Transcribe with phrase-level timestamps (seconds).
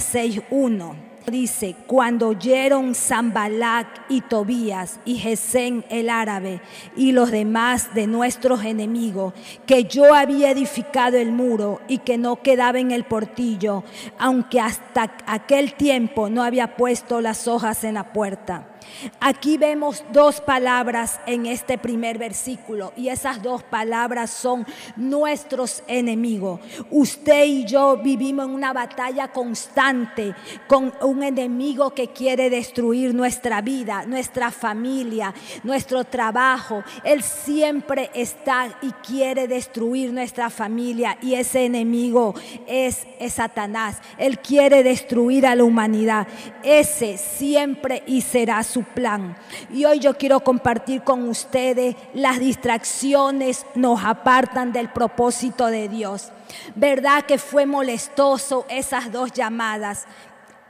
[0.00, 0.94] Jeremías 6.1
[1.30, 6.60] dice, cuando oyeron Zambalac y Tobías y Gesén el árabe
[6.96, 9.34] y los demás de nuestros enemigos,
[9.66, 13.84] que yo había edificado el muro y que no quedaba en el portillo,
[14.18, 18.73] aunque hasta aquel tiempo no había puesto las hojas en la puerta.
[19.20, 26.60] Aquí vemos dos palabras en este primer versículo y esas dos palabras son nuestros enemigos.
[26.90, 30.34] Usted y yo vivimos en una batalla constante
[30.66, 36.82] con un enemigo que quiere destruir nuestra vida, nuestra familia, nuestro trabajo.
[37.04, 42.34] Él siempre está y quiere destruir nuestra familia y ese enemigo
[42.66, 43.98] es, Satanás.
[44.18, 46.26] Él quiere destruir a la humanidad.
[46.62, 49.36] Ese siempre y será su plan.
[49.72, 56.32] Y hoy yo quiero compartir con ustedes las distracciones nos apartan del propósito de Dios.
[56.74, 60.06] ¿Verdad que fue molestoso esas dos llamadas?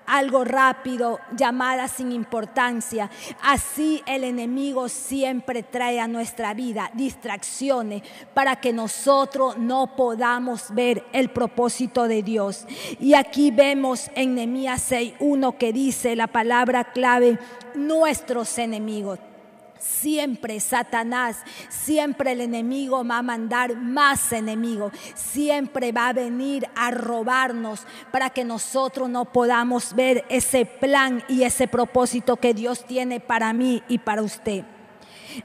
[0.06, 3.10] Algo rápido, llamadas sin importancia.
[3.42, 11.04] Así el enemigo siempre trae a nuestra vida distracciones para que nosotros no podamos ver
[11.12, 12.66] el propósito de Dios.
[13.00, 17.38] Y aquí vemos en Nehemías 6:1 que dice la palabra clave
[17.74, 19.18] nuestros enemigos.
[19.84, 26.90] Siempre Satanás, siempre el enemigo va a mandar más enemigos, siempre va a venir a
[26.90, 33.20] robarnos para que nosotros no podamos ver ese plan y ese propósito que Dios tiene
[33.20, 34.64] para mí y para usted.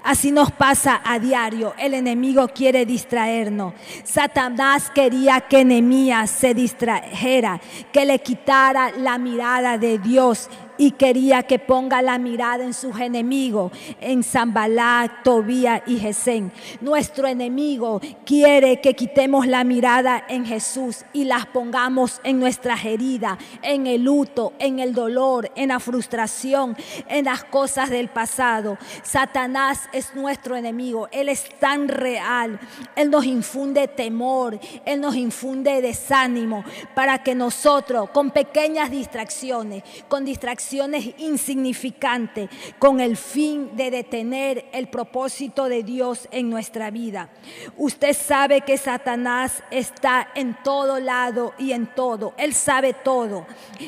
[0.04, 1.74] Así nos pasa a diario.
[1.78, 3.74] El enemigo quiere distraernos.
[4.04, 7.60] Satanás quería que Nehemías se distrajera,
[7.92, 12.98] que le quitara la mirada de Dios y quería que ponga la mirada en sus
[13.00, 16.54] enemigos, en Zambalá, Tobía y Gesén.
[16.80, 23.38] Nuestro enemigo quiere que quitemos la mirada en Jesús y las pongamos en nuestras heridas,
[23.62, 26.78] en el luto, en el dolor, en la frustración,
[27.10, 28.78] en las cosas del pasado.
[29.04, 32.58] Satanás es nuestro enemigo, Él es tan real,
[32.96, 36.64] Él nos infunde temor, Él nos infunde desánimo
[36.96, 44.88] para que nosotros con pequeñas distracciones, con distracciones, insignificantes con el fin de detener el
[44.88, 47.30] propósito de Dios en nuestra vida.
[47.78, 52.34] Usted sabe que Satanás está en todo lado y en todo.
[52.38, 53.46] Él sabe todo.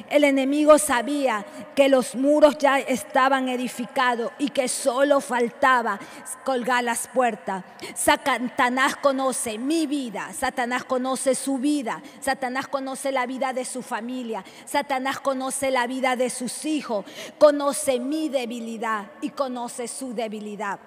[0.09, 5.99] El enemigo sabía que los muros ya estaban edificados y que solo faltaba
[6.43, 7.63] colgar las puertas.
[7.95, 14.43] Satanás conoce mi vida, Satanás conoce su vida, Satanás conoce la vida de su familia,
[14.65, 17.05] Satanás conoce la vida de sus hijos hijo,
[17.37, 20.79] conoce mi debilidad y conoce su debilidad.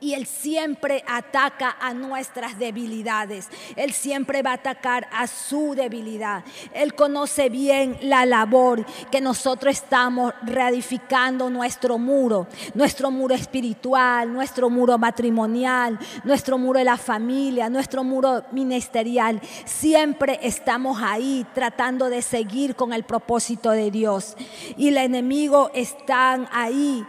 [0.00, 3.48] Y Él siempre ataca a nuestras debilidades.
[3.76, 6.44] Él siempre va a atacar a su debilidad.
[6.72, 14.70] Él conoce bien la labor que nosotros estamos reedificando nuestro muro, nuestro muro espiritual, nuestro
[14.70, 19.40] muro matrimonial, nuestro muro de la familia, nuestro muro ministerial.
[19.64, 24.36] Siempre estamos ahí tratando de seguir con el propósito de Dios.
[24.76, 27.04] Y el enemigo está ahí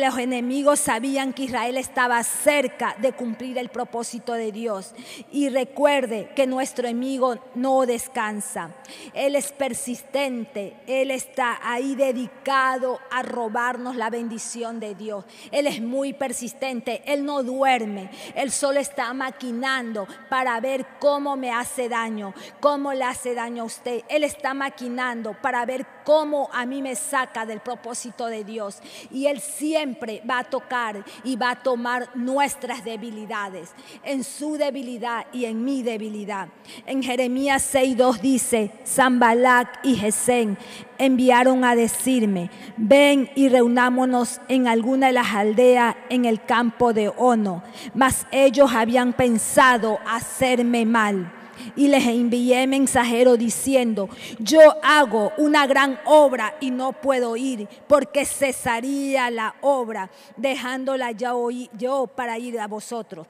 [0.00, 4.94] los enemigos sabían que Israel estaba cerca de cumplir el propósito de Dios.
[5.30, 8.70] Y recuerde que nuestro enemigo no descansa.
[9.12, 10.74] Él es persistente.
[10.86, 15.24] Él está ahí dedicado a robarnos la bendición de Dios.
[15.52, 17.02] Él es muy persistente.
[17.06, 18.10] Él no duerme.
[18.34, 23.66] Él solo está maquinando para ver cómo me hace daño, cómo le hace daño a
[23.66, 24.02] usted.
[24.08, 28.80] Él está maquinando para ver cómo a mí me saca del propósito de Dios.
[29.10, 33.70] Y Él siempre siempre va a tocar y va a tomar nuestras debilidades,
[34.02, 36.48] en su debilidad y en mi debilidad.
[36.86, 40.56] En Jeremías 6.2 dice, Zambalac y Gesén
[40.96, 47.10] enviaron a decirme, ven y reunámonos en alguna de las aldeas en el campo de
[47.10, 47.62] Ono,
[47.92, 51.30] mas ellos habían pensado hacerme mal
[51.76, 54.08] y les envié mensajero diciendo,
[54.38, 61.48] yo hago una gran obra y no puedo ir porque cesaría la obra dejándola yo,
[61.50, 63.26] yo para ir a vosotros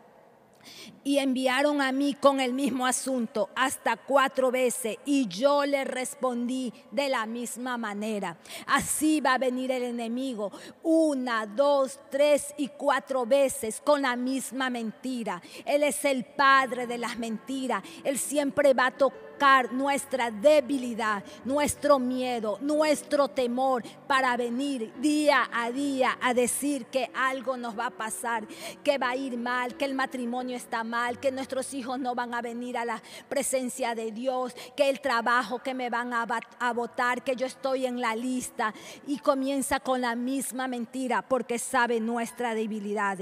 [1.03, 6.73] y enviaron a mí con el mismo asunto hasta cuatro veces y yo le respondí
[6.91, 8.37] de la misma manera.
[8.67, 10.53] Así va a venir el enemigo
[10.83, 15.43] una, dos, tres y cuatro veces con la misma mentira.
[15.65, 17.83] Él es el padre de las mentiras.
[18.03, 19.24] Él siempre va a tocar
[19.73, 27.57] nuestra debilidad, nuestro miedo, nuestro temor para venir día a día a decir que algo
[27.57, 28.47] nos va a pasar,
[28.83, 32.33] que va a ir mal, que el matrimonio está mal, que nuestros hijos no van
[32.33, 36.27] a venir a la presencia de Dios, que el trabajo que me van a,
[36.59, 38.73] a votar, que yo estoy en la lista
[39.07, 43.19] y comienza con la misma mentira porque sabe nuestra debilidad.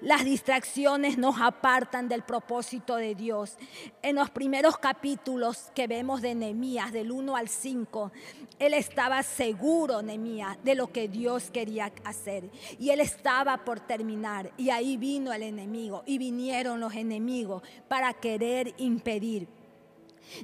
[0.00, 3.56] Las distracciones nos apartan del propósito de Dios.
[4.02, 8.12] En los primeros capítulos que vemos de Nehemías, del 1 al 5,
[8.58, 12.50] él estaba seguro, Nehemías, de lo que Dios quería hacer.
[12.78, 14.52] Y él estaba por terminar.
[14.56, 19.48] Y ahí vino el enemigo y vinieron los enemigos para querer impedir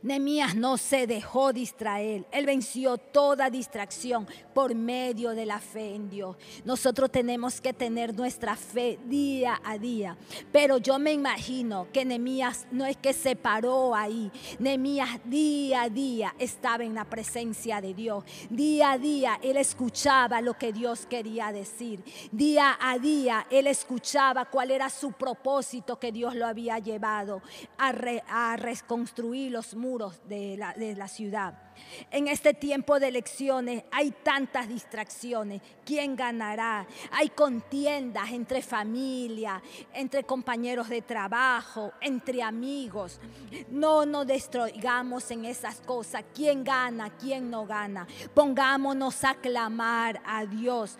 [0.03, 2.27] Nemías no se dejó distraer.
[2.31, 6.37] Él venció toda distracción por medio de la fe en Dios.
[6.65, 10.17] Nosotros tenemos que tener nuestra fe día a día.
[10.53, 14.31] Pero yo me imagino que Nemías no es que se paró ahí.
[14.59, 18.25] Nemías día a día estaba en la presencia de Dios.
[18.51, 22.03] Día a día él escuchaba lo que Dios quería decir.
[22.33, 27.43] Día a día él escuchaba cuál era su propósito que Dios lo había llevado
[27.77, 27.93] a,
[28.29, 31.55] a reconstruir los muros de la, de la ciudad.
[32.11, 35.63] En este tiempo de elecciones hay tantas distracciones.
[35.85, 36.87] ¿Quién ganará?
[37.13, 39.63] Hay contiendas entre familia,
[39.93, 43.21] entre compañeros de trabajo, entre amigos.
[43.71, 46.25] No nos destruyamos en esas cosas.
[46.35, 47.17] ¿Quién gana?
[47.17, 48.07] ¿Quién no gana?
[48.35, 50.99] Pongámonos a clamar a Dios.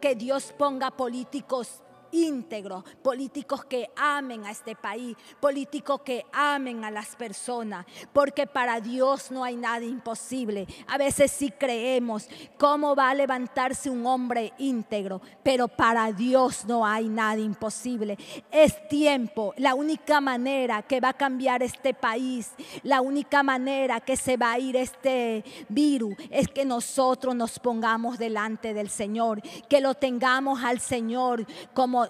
[0.00, 1.83] Que Dios ponga políticos
[2.14, 8.80] íntegros, políticos que amen a este país, políticos que amen a las personas, porque para
[8.80, 10.66] Dios no hay nada imposible.
[10.86, 16.86] A veces sí creemos cómo va a levantarse un hombre íntegro, pero para Dios no
[16.86, 18.16] hay nada imposible.
[18.50, 22.52] Es tiempo, la única manera que va a cambiar este país,
[22.82, 28.18] la única manera que se va a ir este virus es que nosotros nos pongamos
[28.18, 32.03] delante del Señor, que lo tengamos al Señor como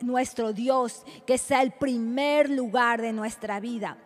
[0.00, 3.96] nuestro Dios, que sea el primer lugar de nuestra vida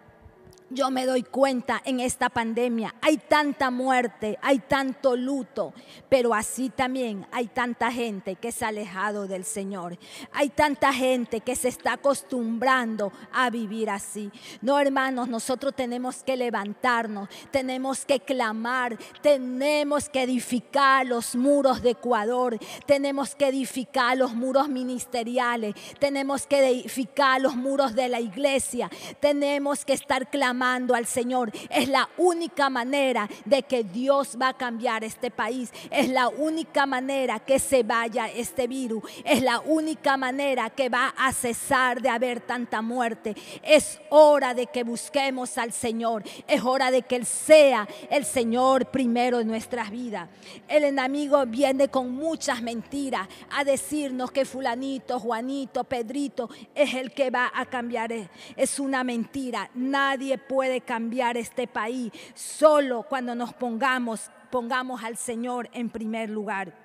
[0.75, 5.73] yo me doy cuenta en esta pandemia, hay tanta muerte, hay tanto luto,
[6.09, 9.97] pero así también hay tanta gente que se ha alejado del Señor.
[10.32, 14.32] Hay tanta gente que se está acostumbrando a vivir así.
[14.61, 21.91] No, hermanos, nosotros tenemos que levantarnos, tenemos que clamar, tenemos que edificar los muros de
[21.91, 28.91] Ecuador, tenemos que edificar los muros ministeriales, tenemos que edificar los muros de la iglesia,
[29.20, 31.53] tenemos que estar clamando al Señor.
[31.71, 35.71] Es la única manera de que Dios va a cambiar este país.
[35.91, 39.03] Es la única manera que se vaya este virus.
[39.25, 43.35] Es la única manera que va a cesar de haber tanta muerte.
[43.63, 46.23] Es hora de que busquemos al Señor.
[46.47, 50.29] Es hora de que Él sea el Señor primero en nuestras vidas.
[50.69, 57.31] El enemigo viene con muchas mentiras a decirnos que fulanito, Juanito, Pedrito es el que
[57.31, 58.13] va a cambiar.
[58.57, 59.71] Es una mentira.
[59.75, 66.85] Nadie puede cambiar este país solo cuando nos pongamos, pongamos al Señor en primer lugar.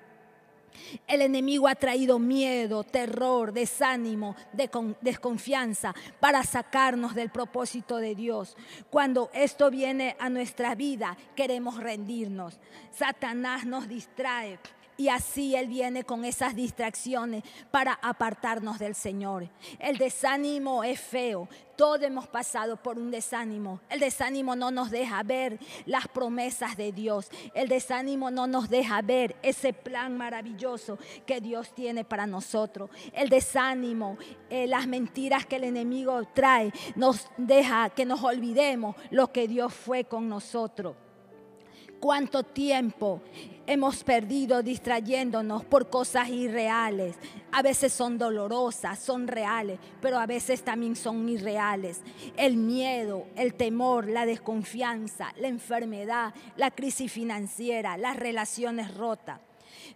[1.06, 4.36] El enemigo ha traído miedo, terror, desánimo,
[5.00, 8.56] desconfianza para sacarnos del propósito de Dios.
[8.90, 12.60] Cuando esto viene a nuestra vida, queremos rendirnos.
[12.92, 14.58] Satanás nos distrae
[15.00, 19.48] y así Él viene con esas distracciones para apartarnos del Señor.
[19.78, 21.48] El desánimo es feo.
[21.74, 23.80] Todos hemos pasado por un desánimo.
[23.88, 27.30] El desánimo no nos deja ver las promesas de Dios.
[27.54, 32.90] El desánimo no nos deja ver ese plan maravilloso que Dios tiene para nosotros.
[33.14, 34.18] El desánimo,
[34.50, 39.72] eh, las mentiras que el enemigo trae, nos deja que nos olvidemos lo que Dios
[39.72, 40.94] fue con nosotros.
[42.00, 43.20] ¿Cuánto tiempo
[43.70, 47.14] hemos perdido distrayéndonos por cosas irreales.
[47.52, 52.00] A veces son dolorosas, son reales, pero a veces también son irreales.
[52.36, 59.38] El miedo, el temor, la desconfianza, la enfermedad, la crisis financiera, las relaciones rotas.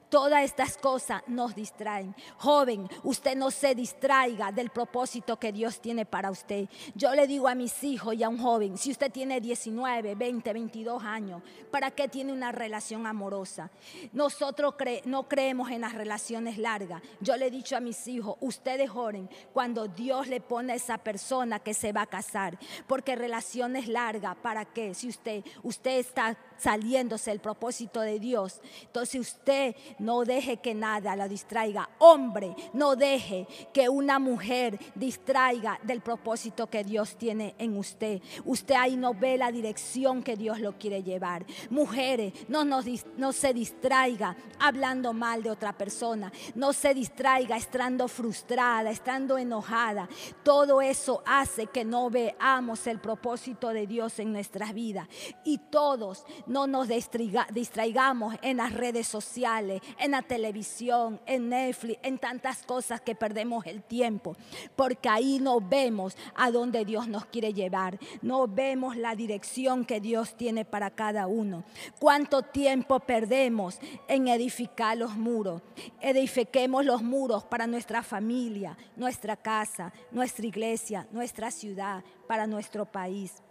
[0.09, 2.14] Todas estas cosas nos distraen.
[2.38, 6.69] Joven, usted no se distraiga del propósito que Dios tiene para usted.
[6.95, 10.52] Yo le digo a mis hijos y a un joven, si usted tiene 19, 20,
[10.52, 13.71] 22 años, ¿para qué tiene una relación amorosa?
[14.12, 17.02] Nosotros no creemos en las relaciones largas.
[17.21, 20.99] Yo le he dicho a mis hijos, ustedes joven, cuando Dios le pone a esa
[20.99, 24.95] persona que se va a casar, porque relaciones largas, ¿para qué?
[24.95, 31.16] Si usted, usted está saliéndose del propósito de Dios, entonces usted no deje que nada
[31.16, 31.88] la distraiga.
[31.99, 38.20] Hombre, no deje que una mujer distraiga del propósito que Dios tiene en usted.
[38.44, 41.44] Usted ahí no ve la dirección que Dios lo quiere llevar.
[41.70, 46.32] Mujeres, no, no se distraiga hablando mal de otra persona.
[46.54, 50.08] No se distraiga estando frustrada, estando enojada.
[50.42, 55.08] Todo eso hace que no veamos el propósito de Dios en nuestras vidas.
[55.44, 62.19] Y todos no nos distraigamos en las redes sociales, en la televisión, en Netflix, en
[62.19, 64.37] tantas cosas que perdemos el tiempo.
[64.77, 67.99] Porque ahí no vemos a dónde Dios nos quiere llevar.
[68.23, 71.65] No vemos la dirección que Dios tiene para cada uno.
[71.99, 75.63] ¿Cuánto tiempo perdemos en edificar los muros?
[76.01, 83.43] Edifiquemos los muros para nuestra familia, nuestra casa, nuestra iglesia, nuestra ciudad, para nuestro país.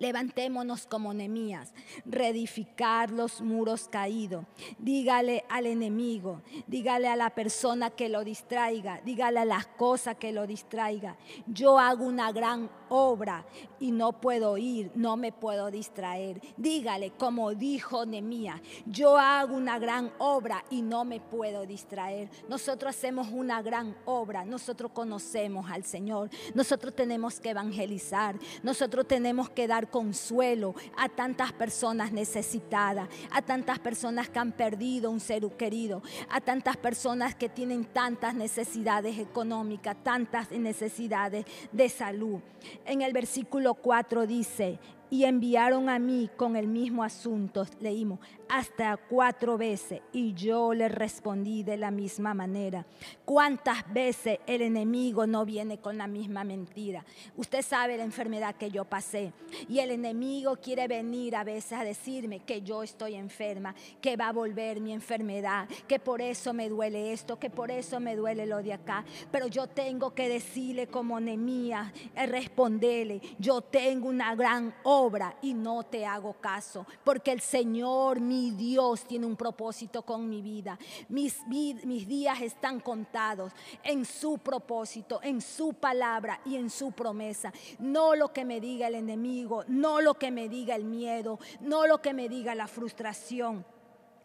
[0.00, 1.74] Levantémonos como Nemías,
[2.06, 4.46] reedificar los muros caídos.
[4.78, 10.32] Dígale al enemigo, dígale a la persona que lo distraiga, dígale a las cosas que
[10.32, 11.18] lo distraiga.
[11.46, 13.44] Yo hago una gran obra
[13.78, 16.40] y no puedo ir, no me puedo distraer.
[16.56, 22.30] Dígale, como dijo Nemías, yo hago una gran obra y no me puedo distraer.
[22.48, 29.50] Nosotros hacemos una gran obra, nosotros conocemos al Señor, nosotros tenemos que evangelizar, nosotros tenemos
[29.50, 35.40] que dar consuelo a tantas personas necesitadas, a tantas personas que han perdido un ser
[35.56, 42.40] querido, a tantas personas que tienen tantas necesidades económicas, tantas necesidades de salud.
[42.84, 44.78] En el versículo 4 dice,
[45.10, 48.20] y enviaron a mí con el mismo asunto, leímos,
[48.50, 52.84] hasta cuatro veces y yo le respondí de la misma manera.
[53.24, 57.04] ¿Cuántas veces el enemigo no viene con la misma mentira?
[57.36, 59.32] Usted sabe la enfermedad que yo pasé
[59.68, 64.28] y el enemigo quiere venir a veces a decirme que yo estoy enferma, que va
[64.28, 68.46] a volver mi enfermedad, que por eso me duele esto, que por eso me duele
[68.46, 69.04] lo de acá.
[69.30, 75.54] Pero yo tengo que decirle como Nemías, eh, responderle, yo tengo una gran obra y
[75.54, 80.78] no te hago caso, porque el Señor mi Dios tiene un propósito con mi vida.
[81.08, 87.52] Mis, días están contados en su propósito, en su palabra y en su promesa.
[87.78, 91.86] No lo que me diga el enemigo, no lo que me diga el miedo, no
[91.86, 93.66] lo que me diga la frustración.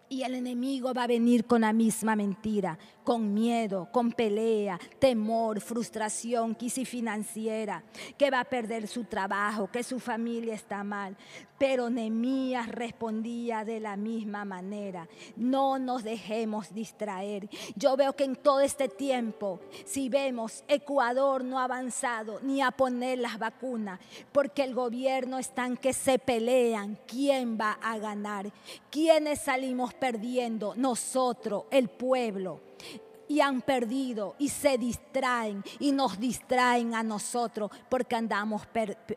[0.07, 5.61] Y el enemigo va a venir con la misma mentira, con miedo, con pelea, temor,
[5.61, 7.83] frustración, crisis financiera,
[8.17, 11.15] que va a perder su trabajo, que su familia está mal.
[11.57, 15.07] Pero Nemías respondía de la misma manera.
[15.37, 17.47] No nos dejemos distraer.
[17.75, 22.71] Yo veo que en todo este tiempo, si vemos, Ecuador no ha avanzado ni a
[22.71, 23.99] poner las vacunas,
[24.33, 28.51] porque el gobierno está en que se pelean quién va a ganar,
[28.89, 32.59] quiénes salimos perdiendo, nosotros, el pueblo
[33.27, 38.63] y han perdido y se distraen y nos distraen a nosotros porque andamos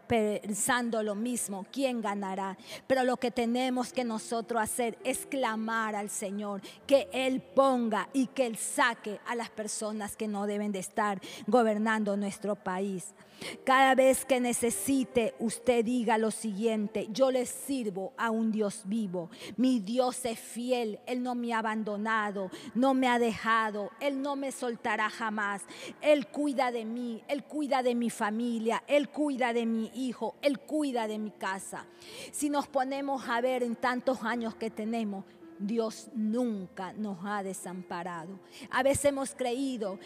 [0.07, 2.57] pensando lo mismo, ¿quién ganará?
[2.87, 8.27] Pero lo que tenemos que nosotros hacer es clamar al Señor, que Él ponga y
[8.29, 13.15] que Él saque a las personas que no deben de estar gobernando nuestro país.
[13.65, 19.31] Cada vez que necesite, usted diga lo siguiente, yo le sirvo a un Dios vivo.
[19.57, 24.37] Mi Dios es fiel, Él no me ha abandonado, no me ha dejado, Él no
[24.37, 25.63] me soltará jamás.
[26.01, 30.59] Él cuida de mí, Él cuida de mi familia, Él cuida de mi hijo, Él
[30.59, 31.87] cuida de mi casa.
[32.33, 35.25] Si nos ponemos a ver en tantos años que tenemos,
[35.59, 38.39] Dios nunca nos ha desamparado.
[38.71, 39.99] A veces hemos creído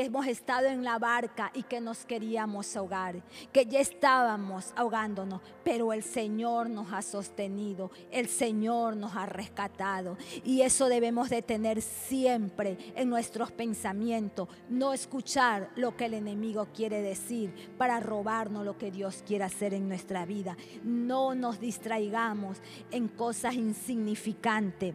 [0.00, 5.92] hemos estado en la barca y que nos queríamos ahogar, que ya estábamos ahogándonos, pero
[5.92, 11.82] el Señor nos ha sostenido, el Señor nos ha rescatado y eso debemos de tener
[11.82, 18.78] siempre en nuestros pensamientos, no escuchar lo que el enemigo quiere decir para robarnos lo
[18.78, 20.56] que Dios quiere hacer en nuestra vida.
[20.82, 22.58] No nos distraigamos
[22.90, 24.94] en cosas insignificantes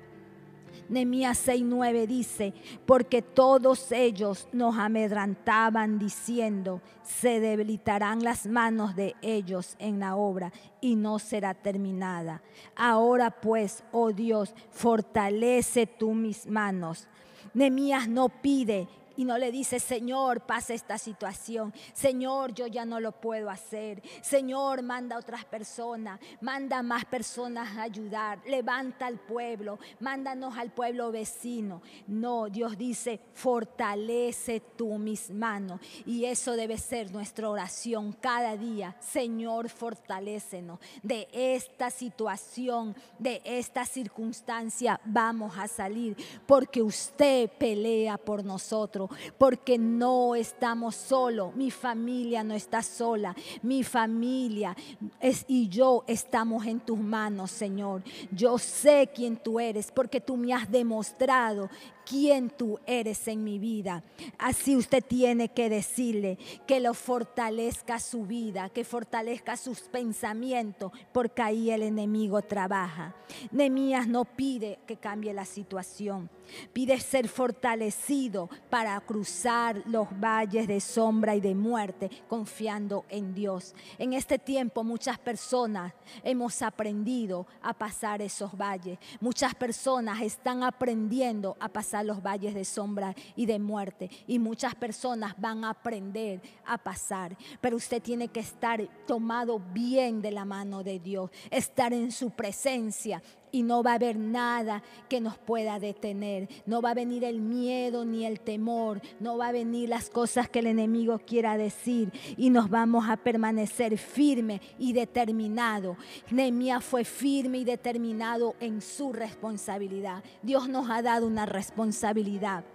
[0.89, 2.53] Nehemías 6:9 dice,
[2.85, 10.51] porque todos ellos nos amedrantaban diciendo, se debilitarán las manos de ellos en la obra
[10.81, 12.41] y no será terminada.
[12.75, 17.07] Ahora pues, oh Dios, fortalece tú mis manos.
[17.53, 21.73] Nehemías no pide y no le dice, Señor, pasa esta situación.
[21.93, 24.01] Señor, yo ya no lo puedo hacer.
[24.21, 28.41] Señor, manda a otras personas, manda a más personas a ayudar.
[28.45, 31.81] Levanta al pueblo, mándanos al pueblo vecino.
[32.07, 35.79] No, Dios dice, fortalece tú mis manos.
[36.05, 38.95] Y eso debe ser nuestra oración cada día.
[38.99, 44.99] Señor, fortalécenos de esta situación, de esta circunstancia.
[45.05, 49.04] Vamos a salir porque usted pelea por nosotros,
[49.37, 51.55] porque no estamos solos.
[51.55, 53.35] Mi familia no está sola.
[53.61, 54.75] Mi familia
[55.19, 58.03] es, y yo estamos en tus manos, Señor.
[58.31, 61.69] Yo sé quién tú eres porque tú me has demostrado
[62.05, 64.03] quién tú eres en mi vida.
[64.37, 71.41] Así usted tiene que decirle que lo fortalezca su vida, que fortalezca sus pensamientos, porque
[71.41, 73.15] ahí el enemigo trabaja.
[73.51, 76.29] Nemías no pide que cambie la situación,
[76.73, 83.73] pide ser fortalecido para cruzar los valles de sombra y de muerte, confiando en Dios.
[83.97, 85.93] En este tiempo muchas personas
[86.23, 88.99] hemos aprendido a pasar esos valles.
[89.19, 94.09] Muchas personas están aprendiendo a pasar los valles de sombra y de muerte.
[94.27, 97.37] Y muchas personas van a aprender a pasar.
[97.61, 102.31] Pero usted tiene que estar tomado bien de la mano de Dios, estar en su
[102.31, 103.21] presencia
[103.55, 106.49] y no va a haber nada que nos pueda detener.
[106.65, 108.99] No va a venir el miedo ni el temor.
[109.21, 112.11] No va a venir las cosas que el enemigo quiera decir.
[112.35, 115.95] Y nos vamos a permanecer firme y determinado.
[116.31, 120.21] Nehemías fue firme y determinado en su responsabilidad.
[120.41, 122.65] Dios nos ha dado una responsabilidad.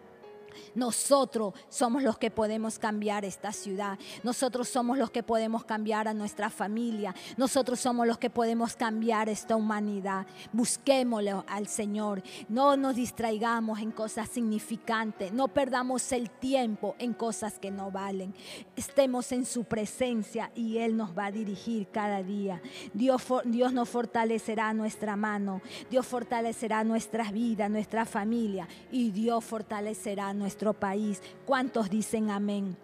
[0.74, 3.98] Nosotros somos los que podemos cambiar esta ciudad.
[4.22, 7.14] Nosotros somos los que podemos cambiar a nuestra familia.
[7.36, 10.26] Nosotros somos los que podemos cambiar esta humanidad.
[10.52, 12.22] Busquémoslo al Señor.
[12.48, 15.32] No nos distraigamos en cosas significantes.
[15.32, 18.34] No perdamos el tiempo en cosas que no valen.
[18.76, 22.60] Estemos en su presencia y Él nos va a dirigir cada día.
[22.92, 25.60] Dios, Dios nos fortalecerá nuestra mano.
[25.90, 28.68] Dios fortalecerá nuestras vidas, nuestra familia.
[28.90, 31.22] Y Dios fortalecerá nuestro país.
[31.46, 32.76] ¿Cuántos dicen amén?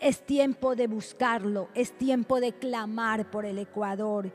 [0.00, 4.32] Es tiempo de buscarlo, es tiempo de clamar por el Ecuador,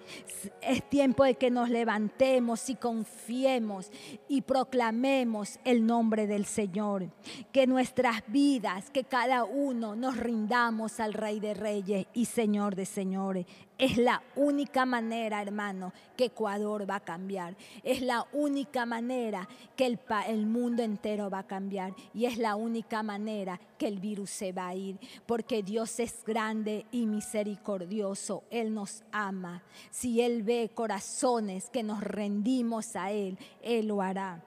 [0.61, 3.91] es tiempo de que nos levantemos y confiemos
[4.27, 7.11] y proclamemos el nombre del Señor.
[7.51, 12.85] Que nuestras vidas, que cada uno nos rindamos al Rey de Reyes y Señor de
[12.85, 13.45] Señores.
[13.81, 17.55] Es la única manera, hermano, que Ecuador va a cambiar.
[17.81, 21.95] Es la única manera que el, el, mundo entero va a cambiar.
[22.13, 24.99] Y es la única manera que el virus se va a ir.
[25.25, 28.43] Porque Dios es grande y misericordioso.
[28.51, 29.63] Él nos ama.
[29.89, 34.43] Si Él ve corazones que nos rendimos a Él, Él lo hará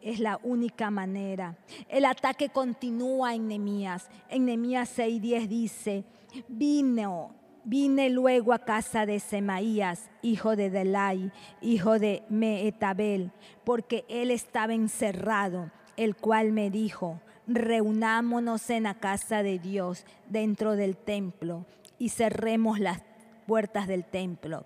[0.00, 1.58] es la única manera.
[1.86, 4.08] El ataque continúa en Nemías.
[4.30, 6.04] En Nemías 6:10 dice,
[6.48, 13.32] vino Vine luego a casa de Semaías, hijo de Delay, hijo de Meetabel,
[13.64, 20.74] porque él estaba encerrado, el cual me dijo, reunámonos en la casa de Dios dentro
[20.74, 21.66] del templo
[21.98, 23.02] y cerremos las
[23.46, 24.64] puertas del templo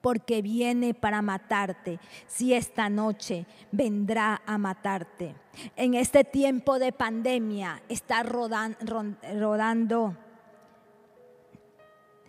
[0.00, 1.98] porque viene para matarte,
[2.28, 5.34] si esta noche vendrá a matarte.
[5.74, 8.76] En este tiempo de pandemia está rodando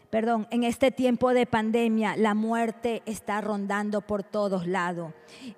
[0.10, 5.13] perdón, en este tiempo de pandemia la muerte está rondando por todos lados.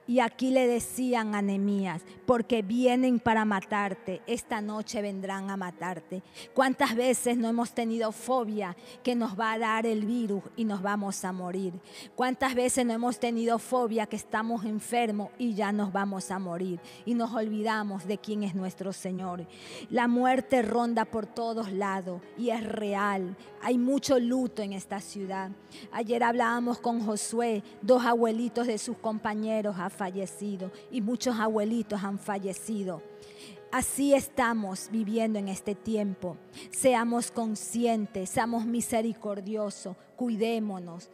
[0.07, 6.23] Y aquí le decían a Nemías, porque vienen para matarte, esta noche vendrán a matarte.
[6.53, 10.81] ¿Cuántas veces no hemos tenido fobia que nos va a dar el virus y nos
[10.81, 11.73] vamos a morir?
[12.15, 16.79] ¿Cuántas veces no hemos tenido fobia que estamos enfermos y ya nos vamos a morir?
[17.05, 19.45] Y nos olvidamos de quién es nuestro Señor.
[19.89, 23.35] La muerte ronda por todos lados y es real.
[23.61, 25.51] Hay mucho luz en esta ciudad.
[25.91, 32.17] Ayer hablábamos con Josué, dos abuelitos de sus compañeros han fallecido y muchos abuelitos han
[32.17, 33.01] fallecido.
[33.71, 36.37] Así estamos viviendo en este tiempo.
[36.71, 41.11] Seamos conscientes, seamos misericordiosos, cuidémonos,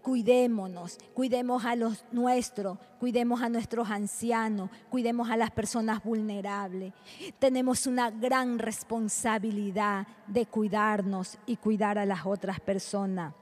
[0.00, 6.94] cuidémonos, cuidemos a los nuestros, cuidemos a nuestros ancianos, cuidemos a las personas vulnerables.
[7.38, 13.34] Tenemos una gran responsabilidad de cuidarnos y cuidar a las otras personas.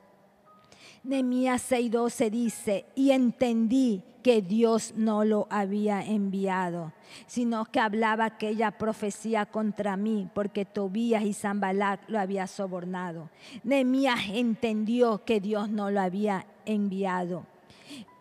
[1.06, 6.92] Nehemías 6:12 dice, y entendí que Dios no lo había enviado,
[7.28, 13.30] sino que hablaba aquella profecía contra mí, porque Tobías y Zambalac lo había sobornado.
[13.62, 17.46] Nehemías entendió que Dios no lo había enviado.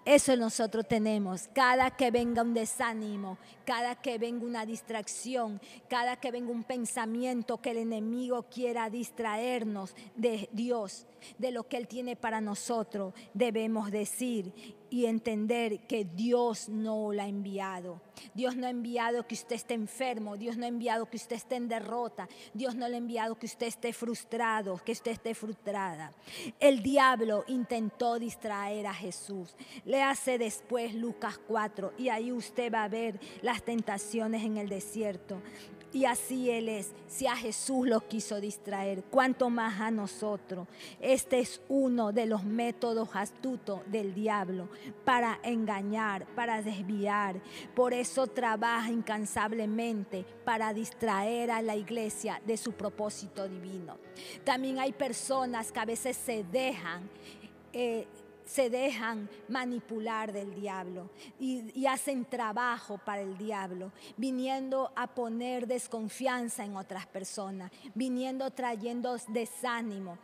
[0.06, 1.50] Eso nosotros tenemos.
[1.52, 7.60] Cada que venga un desánimo, cada que venga una distracción, cada que venga un pensamiento
[7.60, 11.08] que el enemigo quiera distraernos de Dios,
[11.40, 14.54] de lo que Él tiene para nosotros, debemos decir
[14.96, 18.00] y entender que Dios no lo ha enviado.
[18.34, 21.58] Dios no ha enviado que usted esté enfermo, Dios no ha enviado que usted esté
[21.58, 26.14] en derrota, Dios no le ha enviado que usted esté frustrado, que usted esté frustrada.
[26.62, 29.54] El diablo intentó distraer a Jesús.
[29.84, 34.70] Le hace después Lucas 4 y ahí usted va a ver las tentaciones en el
[34.70, 35.42] desierto.
[35.94, 36.92] Y así Él es.
[37.08, 40.68] Si a Jesús lo quiso distraer, cuánto más a nosotros.
[41.00, 44.68] Este es uno de los métodos astutos del diablo
[45.06, 47.40] para engañar, para desviar.
[47.74, 53.98] Por eso trabaja incansablemente para distraer a la iglesia de su propósito divino.
[54.44, 57.10] También hay personas que a veces se dejan.
[57.72, 58.08] Eh,
[58.46, 66.66] se dejan manipular del diablo y, hacen trabajo para el diablo, viniendo a poner desconfianza
[66.66, 70.18] en otras personas, viniendo trayendo desánimo.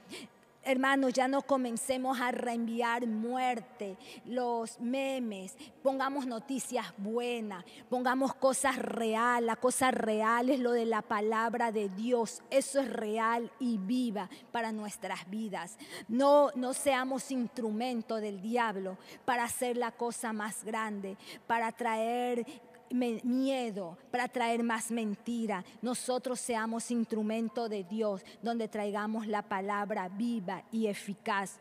[0.63, 9.47] Hermanos, ya no comencemos a reenviar muerte, los memes, pongamos noticias buenas, pongamos cosas reales,
[9.47, 14.29] la cosa real es lo de la palabra de Dios, eso es real y viva
[14.51, 15.79] para nuestras vidas.
[16.07, 22.45] No, no seamos instrumento del diablo para hacer la cosa más grande, para traer
[22.93, 25.63] miedo, para traer más mentira.
[25.81, 31.59] Nosotros seamos instrumento de Dios, donde traigamos la palabra viva y eficaz.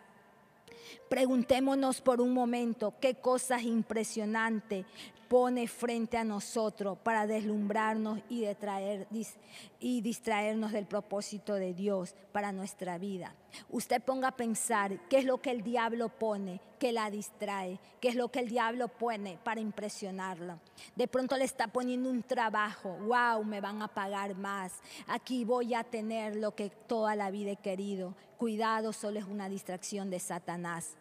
[1.08, 4.86] Preguntémonos por un momento qué cosas impresionantes
[5.30, 13.36] pone frente a nosotros para deslumbrarnos y, distraernos del propósito de Dios para nuestra vida.
[13.68, 18.08] Usted ponga a pensar qué es lo que el diablo pone que la distrae, qué
[18.08, 20.58] es lo que el diablo pone para impresionarlo.
[20.96, 25.74] De pronto le está poniendo un trabajo, wow, me van a pagar más, aquí voy
[25.74, 28.16] a tener lo que toda la vida he querido.
[28.36, 30.96] Cuidado, solo es una distracción de Satanás.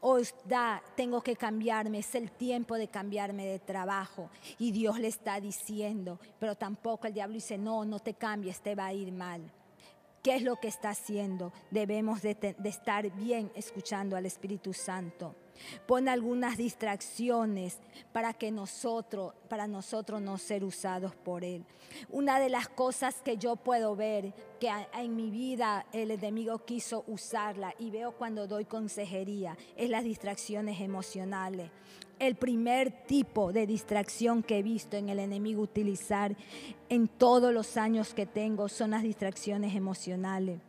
[0.00, 0.34] Os
[0.94, 4.30] tengo que cambiarme, es el tiempo de cambiarme de trabajo.
[4.58, 8.74] Y Dios le está diciendo, pero tampoco el diablo dice, no, no te cambies, te
[8.74, 9.42] va a ir mal.
[10.22, 11.52] ¿Qué es lo que está haciendo?
[11.70, 15.34] Debemos de, de estar bien escuchando al Espíritu Santo.
[15.86, 17.78] Pone algunas distracciones
[18.12, 21.64] para que nosotros, para nosotros no ser usados por Él.
[22.10, 27.04] Una de las cosas que yo puedo ver que en mi vida el enemigo quiso
[27.06, 31.70] usarla y veo cuando doy consejería es las distracciones emocionales.
[32.18, 36.34] El primer tipo de distracción que he visto en el enemigo utilizar
[36.88, 40.60] en todos los años que tengo son las distracciones emocionales.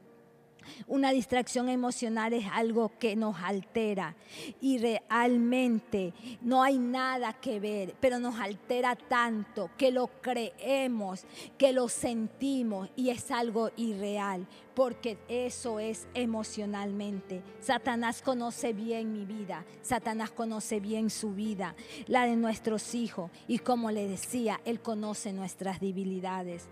[0.88, 4.16] Una distracción emocional es algo que nos altera.
[4.62, 11.26] Y realmente no hay nada que ver, pero nos altera tanto que lo creemos,
[11.58, 17.42] que lo sentimos y es algo irreal porque eso es emocionalmente.
[17.60, 21.74] Satanás conoce bien mi vida, Satanás conoce bien su vida,
[22.06, 26.70] la de nuestros hijos, y como le decía, Él conoce nuestras debilidades.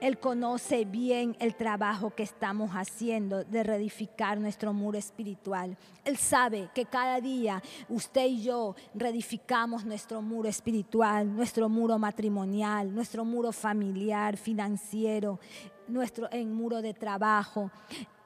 [0.00, 5.78] Él conoce bien el trabajo que estamos haciendo de reedificar nuestro muro espiritual.
[6.04, 12.92] Él sabe que cada día usted y yo reedificamos nuestro muro espiritual, nuestro muro matrimonial,
[12.92, 15.38] nuestro muro familiar, financiero,
[15.88, 17.70] nuestro en muro de trabajo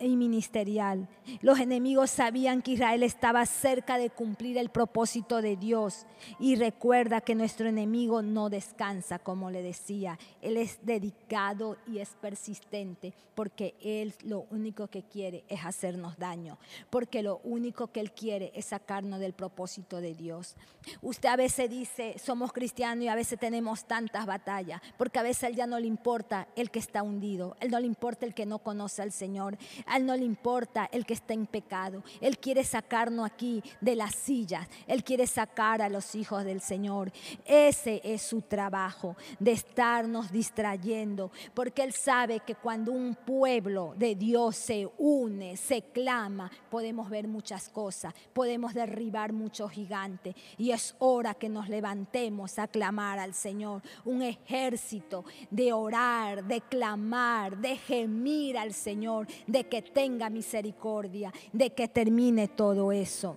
[0.01, 1.09] y ministerial.
[1.41, 6.07] Los enemigos sabían que Israel estaba cerca de cumplir el propósito de Dios.
[6.39, 10.19] Y recuerda que nuestro enemigo no descansa, como le decía.
[10.43, 16.59] Él es dedicado y es persistente porque Él lo único que quiere es hacernos daño.
[16.91, 20.57] Porque lo único que Él quiere es sacarnos del propósito de Dios.
[21.01, 24.83] Usted a veces dice, somos cristianos y a veces tenemos tantas batallas.
[24.99, 27.57] Porque a veces a Él ya no le importa el que está hundido.
[27.61, 29.57] Él no le importa el que no conoce al Señor.
[29.91, 32.05] A Él no le importa el que está en pecado.
[32.21, 34.69] Él quiere sacarnos aquí de las sillas.
[34.87, 37.11] Él quiere sacar a los hijos del Señor.
[37.45, 41.33] Ese es su trabajo, de estarnos distrayendo.
[41.55, 47.27] Porque Él sabe que cuando un pueblo de Dios se une, se clama, podemos ver
[47.27, 48.15] muchas cosas.
[48.33, 50.37] Podemos derribar muchos gigantes.
[50.57, 53.83] Y es hora que nos levantemos a clamar al Señor.
[54.05, 61.71] Un ejército de orar, de clamar, de gemir al Señor, de que tenga misericordia, de
[61.73, 63.37] que termine todo eso.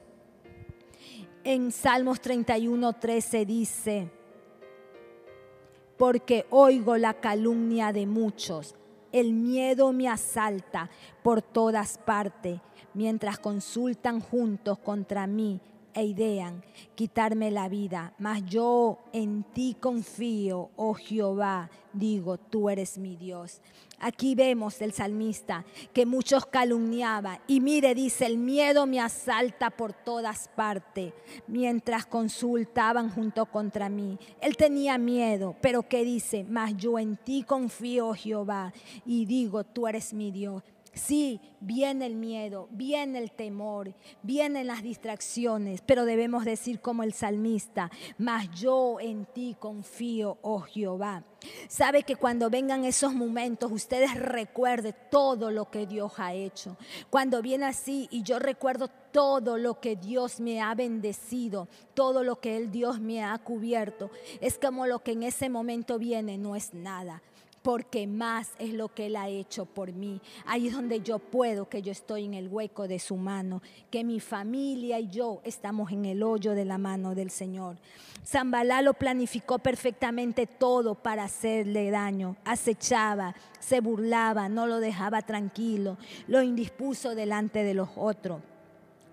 [1.43, 4.09] En Salmos 31, 13 dice,
[5.97, 8.75] porque oigo la calumnia de muchos,
[9.11, 10.89] el miedo me asalta
[11.21, 12.59] por todas partes,
[12.93, 15.59] mientras consultan juntos contra mí
[15.93, 16.63] e idean
[16.95, 23.61] quitarme la vida, mas yo en ti confío, oh Jehová, digo, tú eres mi Dios.
[23.99, 29.93] Aquí vemos el salmista que muchos calumniaban y mire, dice, el miedo me asalta por
[29.93, 31.13] todas partes
[31.47, 34.19] mientras consultaban junto contra mí.
[34.41, 36.45] Él tenía miedo, pero ¿qué dice?
[36.49, 38.73] Mas yo en ti confío, oh Jehová,
[39.05, 40.63] y digo, tú eres mi Dios.
[40.93, 47.13] Sí, viene el miedo, viene el temor, vienen las distracciones, pero debemos decir como el
[47.13, 51.23] salmista, mas yo en ti confío, oh Jehová.
[51.67, 56.77] Sabe que cuando vengan esos momentos, ustedes recuerden todo lo que Dios ha hecho.
[57.09, 62.39] Cuando viene así y yo recuerdo todo lo que Dios me ha bendecido, todo lo
[62.39, 66.55] que el Dios me ha cubierto, es como lo que en ese momento viene, no
[66.55, 67.23] es nada
[67.63, 70.21] porque más es lo que Él ha hecho por mí.
[70.45, 74.03] Ahí es donde yo puedo, que yo estoy en el hueco de su mano, que
[74.03, 77.77] mi familia y yo estamos en el hoyo de la mano del Señor.
[78.25, 82.35] Zambalá lo planificó perfectamente todo para hacerle daño.
[82.45, 85.97] Acechaba, se burlaba, no lo dejaba tranquilo,
[86.27, 88.41] lo indispuso delante de los otros.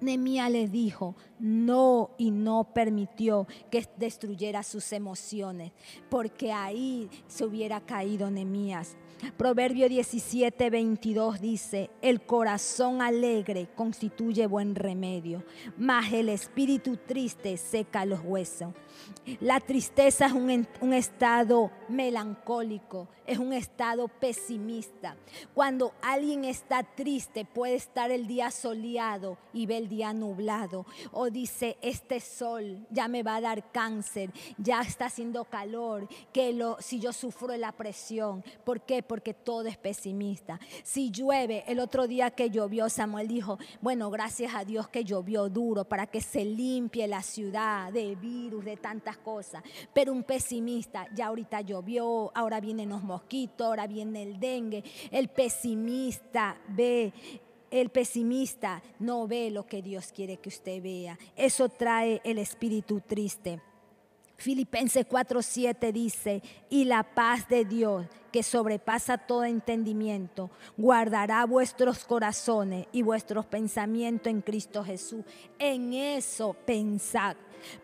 [0.01, 5.73] Nemía le dijo no y no permitió que destruyera sus emociones,
[6.09, 8.97] porque ahí se hubiera caído Nemías.
[9.37, 15.45] Proverbio 17, 22 dice, el corazón alegre constituye buen remedio,
[15.77, 18.73] mas el espíritu triste seca los huesos.
[19.41, 25.17] La tristeza es un, un, estado melancólico, es un estado pesimista.
[25.55, 30.85] Cuando alguien está triste puede estar el día soleado y ve el día nublado.
[31.13, 36.53] O dice, este sol ya me va a dar cáncer, ya está haciendo calor, que
[36.53, 38.43] lo, si yo sufro la presión.
[38.65, 40.61] ¿Por Porque todo es pesimista.
[40.83, 45.49] Si llueve, el otro día que llovió, Samuel dijo, bueno, gracias a Dios que llovió
[45.49, 49.63] duro para que se limpie la ciudad de virus, de tantas cosas.
[49.93, 54.85] Pero un pesimista, ya ahorita llovió, ahora vienen los mosquitos, ahora viene el dengue.
[55.11, 57.13] El pesimista ve
[57.71, 61.17] el pesimista no ve lo que Dios quiere que usted vea.
[61.37, 63.61] Eso trae el espíritu triste.
[64.41, 72.87] Filipenses 4:7 dice, y la paz de Dios, que sobrepasa todo entendimiento, guardará vuestros corazones
[72.91, 75.25] y vuestros pensamientos en Cristo Jesús.
[75.59, 77.37] En eso pensad.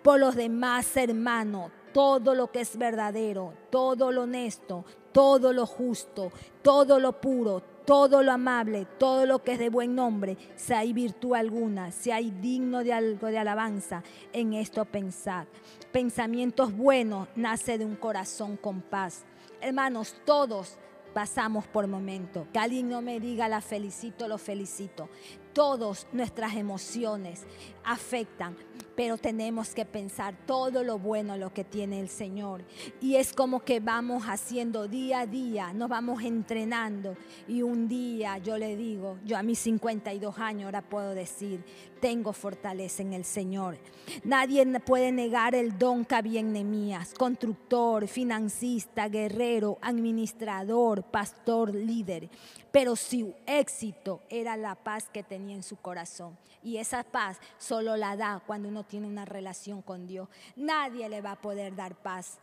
[0.02, 6.32] Por los demás, hermanos, todo lo que es verdadero, todo lo honesto, todo lo justo,
[6.62, 10.92] todo lo puro, todo lo amable, todo lo que es de buen nombre, si hay
[10.92, 15.46] virtud alguna, si hay digno de algo de alabanza, en esto pensad.
[15.92, 19.24] Pensamientos buenos nace de un corazón con paz.
[19.60, 20.78] Hermanos, todos
[21.14, 22.46] pasamos por momentos.
[22.52, 25.08] Que alguien no me diga la felicito, lo felicito.
[25.56, 27.46] Todas nuestras emociones
[27.82, 28.54] afectan
[28.96, 32.64] pero tenemos que pensar todo lo bueno lo que tiene el Señor.
[33.00, 37.14] Y es como que vamos haciendo día a día, nos vamos entrenando.
[37.46, 41.62] Y un día yo le digo, yo a mis 52 años ahora puedo decir,
[42.00, 43.76] tengo fortaleza en el Señor.
[44.24, 52.30] Nadie puede negar el don que había en Nemías, constructor, financista, guerrero, administrador, pastor, líder.
[52.72, 56.36] Pero su éxito era la paz que tenía en su corazón.
[56.62, 60.28] Y esa paz solo la da cuando uno tiene una relación con Dios.
[60.56, 62.38] Nadie le va a poder dar paz.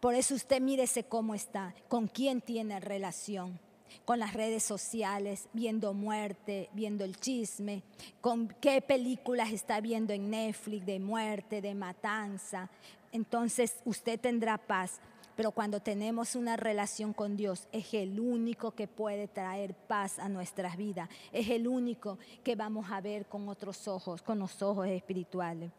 [0.00, 3.58] Por eso usted mírese cómo está, con quién tiene relación
[4.04, 7.82] con las redes sociales, viendo muerte, viendo el chisme,
[8.20, 12.70] con qué películas está viendo en Netflix de muerte, de matanza.
[13.12, 15.00] Entonces usted tendrá paz.
[15.38, 20.28] Pero cuando tenemos una relación con Dios, es el único que puede traer paz a
[20.28, 21.08] nuestras vidas.
[21.30, 25.70] Es el único que vamos a ver con otros ojos, con los ojos espirituales.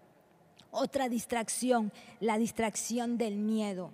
[0.71, 1.91] Otra distracción,
[2.21, 3.91] la distracción del miedo.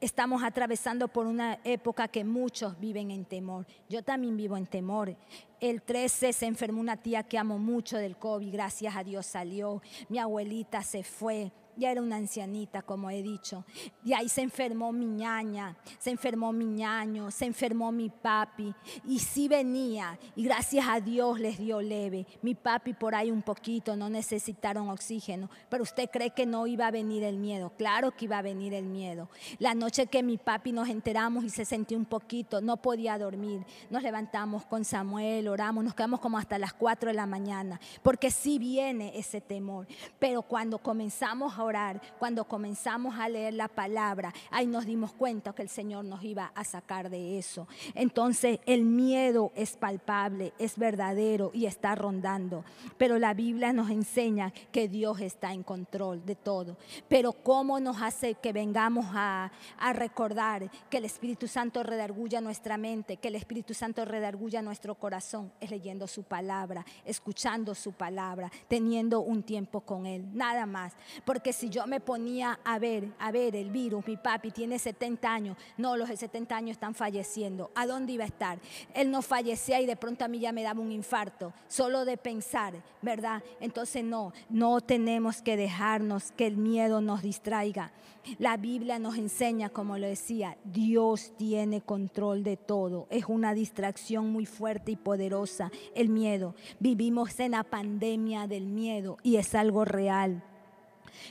[0.00, 3.66] Estamos atravesando por una época que muchos viven en temor.
[3.90, 5.14] Yo también vivo en temor.
[5.60, 9.82] El 13 se enfermó una tía que amo mucho del COVID, gracias a Dios salió.
[10.08, 13.64] Mi abuelita se fue ya era una ancianita, como he dicho.
[14.04, 18.74] Y ahí se enfermó mi ñaña, se enfermó mi ñaño, se enfermó mi papi.
[19.06, 22.26] Y sí venía, y gracias a Dios les dio leve.
[22.42, 25.48] Mi papi por ahí un poquito, no necesitaron oxígeno.
[25.68, 27.72] Pero usted cree que no iba a venir el miedo.
[27.76, 29.28] Claro que iba a venir el miedo.
[29.58, 33.64] La noche que mi papi nos enteramos y se sentía un poquito, no podía dormir.
[33.90, 37.80] Nos levantamos con Samuel, oramos, nos quedamos como hasta las 4 de la mañana.
[38.02, 39.86] Porque sí viene ese temor.
[40.18, 45.52] Pero cuando comenzamos a orar, cuando comenzamos a leer la palabra, ahí nos dimos cuenta
[45.52, 47.66] que el Señor nos iba a sacar de eso.
[47.94, 52.64] Entonces el miedo es palpable, es verdadero y está rondando.
[52.98, 56.76] Pero la Biblia nos enseña que Dios está en control de todo.
[57.08, 62.76] Pero ¿cómo nos hace que vengamos a, a recordar que el Espíritu Santo redarguya nuestra
[62.76, 65.52] mente, que el Espíritu Santo redarguya nuestro corazón?
[65.60, 70.94] Es leyendo su palabra, escuchando su palabra, teniendo un tiempo con Él, nada más.
[71.24, 75.32] Porque si yo me ponía a ver, a ver el virus, mi papi tiene 70
[75.32, 78.58] años, no, los de 70 años están falleciendo, ¿a dónde iba a estar?
[78.94, 82.16] Él no fallecía y de pronto a mí ya me daba un infarto, solo de
[82.16, 83.42] pensar, ¿verdad?
[83.60, 87.92] Entonces no, no tenemos que dejarnos que el miedo nos distraiga.
[88.38, 93.08] La Biblia nos enseña, como lo decía, Dios tiene control de todo.
[93.10, 96.54] Es una distracción muy fuerte y poderosa el miedo.
[96.78, 100.44] Vivimos en la pandemia del miedo y es algo real.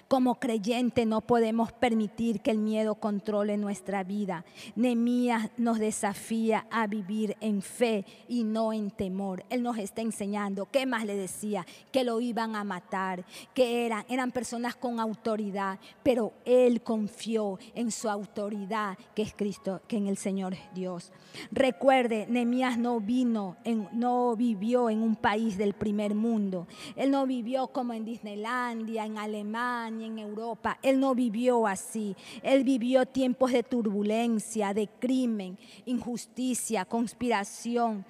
[0.07, 4.45] Como creyente no podemos permitir que el miedo controle nuestra vida.
[4.75, 9.43] Nemías nos desafía a vivir en fe y no en temor.
[9.49, 10.67] Él nos está enseñando.
[10.71, 11.65] ¿Qué más le decía?
[11.91, 17.91] Que lo iban a matar, que eran, eran personas con autoridad, pero él confió en
[17.91, 21.11] su autoridad, que es Cristo, que en el Señor Dios.
[21.51, 26.67] Recuerde, Nemías no vino, en, no vivió en un país del primer mundo.
[26.95, 30.77] Él no vivió como en Disneylandia, en Alemania en Europa.
[30.81, 32.15] Él no vivió así.
[32.43, 38.05] Él vivió tiempos de turbulencia, de crimen, injusticia, conspiración.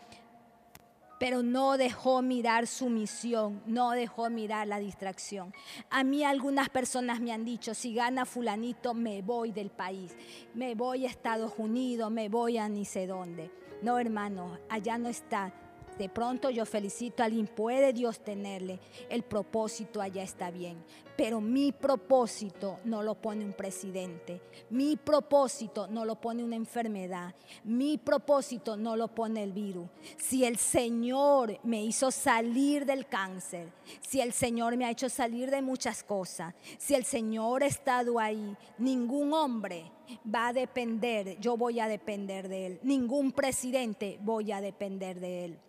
[1.20, 5.54] Pero no dejó mirar su misión, no dejó mirar la distracción.
[5.92, 10.16] A mí algunas personas me han dicho, si gana fulanito, me voy del país,
[10.56, 13.52] me voy a Estados Unidos, me voy a ni sé dónde.
[13.84, 15.54] No, hermano, allá no está
[16.02, 20.84] de pronto yo felicito a alguien, puede Dios tenerle, el propósito allá está bien,
[21.16, 27.36] pero mi propósito no lo pone un presidente, mi propósito no lo pone una enfermedad,
[27.64, 29.88] mi propósito no lo pone el virus.
[30.18, 35.52] Si el Señor me hizo salir del cáncer, si el Señor me ha hecho salir
[35.52, 39.92] de muchas cosas, si el Señor ha estado ahí, ningún hombre
[40.26, 45.46] va a depender, yo voy a depender de él, ningún presidente voy a depender de
[45.46, 45.60] él.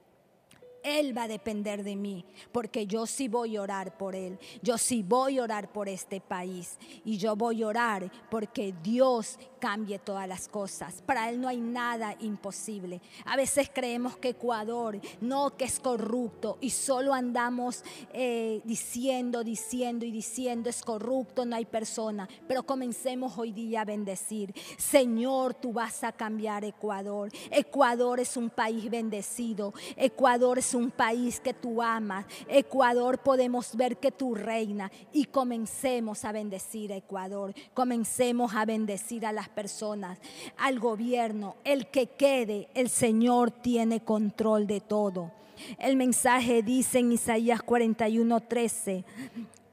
[0.82, 4.78] Él va a depender de mí, porque yo sí voy a orar por Él, yo
[4.78, 6.78] sí voy a orar por este país.
[7.04, 11.02] Y yo voy a orar porque Dios cambie todas las cosas.
[11.06, 13.00] Para Él no hay nada imposible.
[13.24, 20.04] A veces creemos que Ecuador no, que es corrupto y solo andamos eh, diciendo, diciendo
[20.04, 22.28] y diciendo, es corrupto, no hay persona.
[22.48, 24.52] Pero comencemos hoy día a bendecir.
[24.78, 27.30] Señor, tú vas a cambiar Ecuador.
[27.52, 29.74] Ecuador es un país bendecido.
[29.94, 32.26] Ecuador es un país que tú amas.
[32.48, 37.54] Ecuador podemos ver que tú reina y comencemos a bendecir a Ecuador.
[37.74, 40.18] Comencemos a bendecir a las personas,
[40.56, 41.56] al gobierno.
[41.64, 45.30] El que quede, el Señor tiene control de todo.
[45.78, 49.04] El mensaje dice en Isaías 41, 13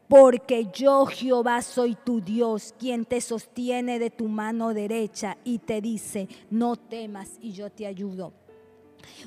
[0.09, 5.81] porque yo Jehová soy tu Dios, quien te sostiene de tu mano derecha y te
[5.81, 8.33] dice, no temas y yo te ayudo.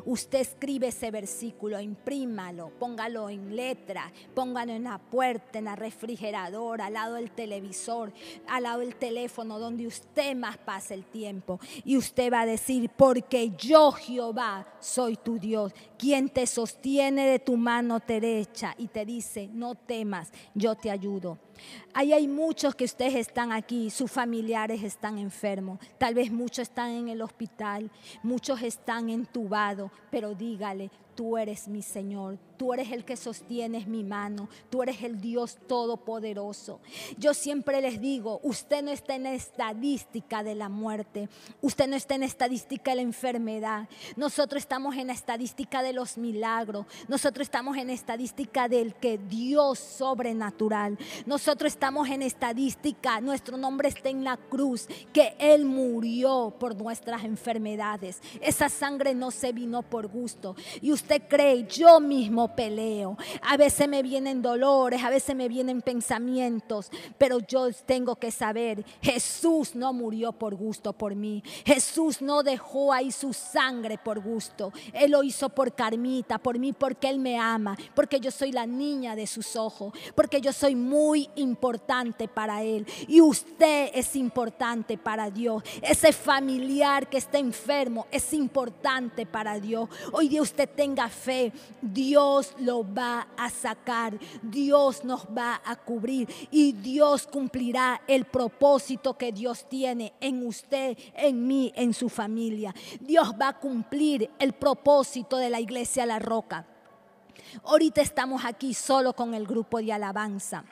[0.05, 6.87] Usted escribe ese versículo, imprímalo, póngalo en letra, póngalo en la puerta, en la refrigeradora,
[6.87, 8.13] al lado del televisor,
[8.49, 11.61] al lado del teléfono, donde usted más pasa el tiempo.
[11.85, 17.39] Y usted va a decir, porque yo Jehová soy tu Dios, quien te sostiene de
[17.39, 21.39] tu mano derecha y te dice, no temas, yo te ayudo.
[21.95, 26.91] Ahí hay muchos que ustedes están aquí, sus familiares están enfermos, tal vez muchos están
[26.91, 27.91] en el hospital,
[28.23, 34.05] muchos están entubados, pero dígale, tú eres mi Señor, tú eres el que sostienes mi
[34.05, 36.81] mano, tú eres el Dios todopoderoso.
[37.19, 41.29] Yo siempre les digo, usted no está en estadística de la muerte,
[41.61, 46.87] usted no está en estadística de la enfermedad, nosotros estamos en estadística de los milagros,
[47.09, 54.09] nosotros estamos en estadística del que Dios sobrenatural, nosotros estamos en estadística, nuestro nombre está
[54.09, 60.07] en la cruz, que Él murió por nuestras enfermedades, esa sangre no se vino por
[60.07, 60.55] gusto.
[60.81, 63.17] Y usted cree, yo mismo peleo.
[63.43, 68.85] A veces me vienen dolores, a veces me vienen pensamientos, pero yo tengo que saber,
[69.01, 71.43] Jesús no murió por gusto por mí.
[71.65, 74.73] Jesús no dejó ahí su sangre por gusto.
[74.93, 78.67] Él lo hizo por Carmita, por mí, porque Él me ama, porque yo soy la
[78.67, 82.87] niña de sus ojos, porque yo soy muy importante para Él.
[83.09, 85.63] Y usted es importante para Dios.
[85.83, 89.89] Ese familiar que está enfermo es importante para Dios.
[90.13, 95.75] Hoy día usted tenga tenga fe, Dios lo va a sacar, Dios nos va a
[95.75, 102.11] cubrir y Dios cumplirá el propósito que Dios tiene en usted, en mí, en su
[102.11, 102.75] familia.
[103.01, 106.67] Dios va a cumplir el propósito de la iglesia La Roca.
[107.65, 110.65] Ahorita estamos aquí solo con el grupo de alabanza.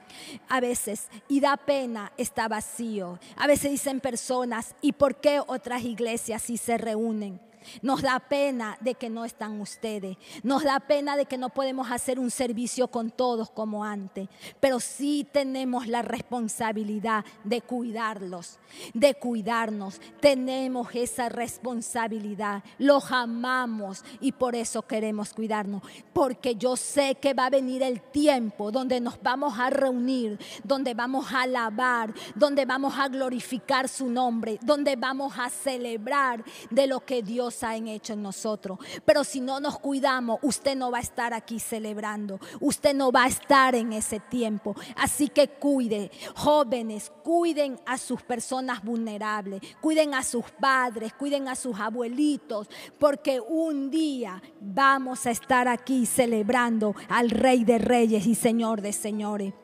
[0.50, 3.18] A veces, y da pena, está vacío.
[3.36, 7.49] A veces dicen personas, ¿y por qué otras iglesias sí se reúnen?
[7.82, 10.16] Nos da pena de que no están ustedes.
[10.42, 14.28] Nos da pena de que no podemos hacer un servicio con todos como antes.
[14.60, 18.58] Pero sí tenemos la responsabilidad de cuidarlos,
[18.94, 20.00] de cuidarnos.
[20.20, 22.62] Tenemos esa responsabilidad.
[22.78, 25.82] Los amamos y por eso queremos cuidarnos.
[26.12, 30.94] Porque yo sé que va a venir el tiempo donde nos vamos a reunir, donde
[30.94, 37.00] vamos a alabar, donde vamos a glorificar su nombre, donde vamos a celebrar de lo
[37.00, 38.78] que Dios han hecho en nosotros.
[39.04, 42.40] Pero si no nos cuidamos, usted no va a estar aquí celebrando.
[42.60, 44.74] Usted no va a estar en ese tiempo.
[44.96, 51.56] Así que cuide, jóvenes, cuiden a sus personas vulnerables, cuiden a sus padres, cuiden a
[51.56, 58.34] sus abuelitos, porque un día vamos a estar aquí celebrando al Rey de Reyes y
[58.34, 59.54] Señor de Señores.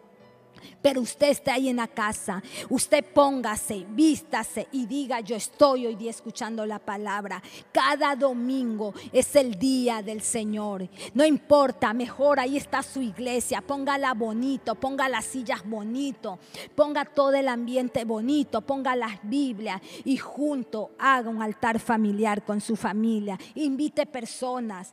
[0.86, 5.96] Pero usted está ahí en la casa, usted póngase, vístase y diga, yo estoy hoy
[5.96, 7.42] día escuchando la palabra.
[7.72, 10.88] Cada domingo es el día del Señor.
[11.12, 16.38] No importa, mejor ahí está su iglesia, póngala bonito, ponga las sillas bonito,
[16.76, 22.60] ponga todo el ambiente bonito, ponga las Biblias y junto haga un altar familiar con
[22.60, 23.36] su familia.
[23.56, 24.92] Invite personas,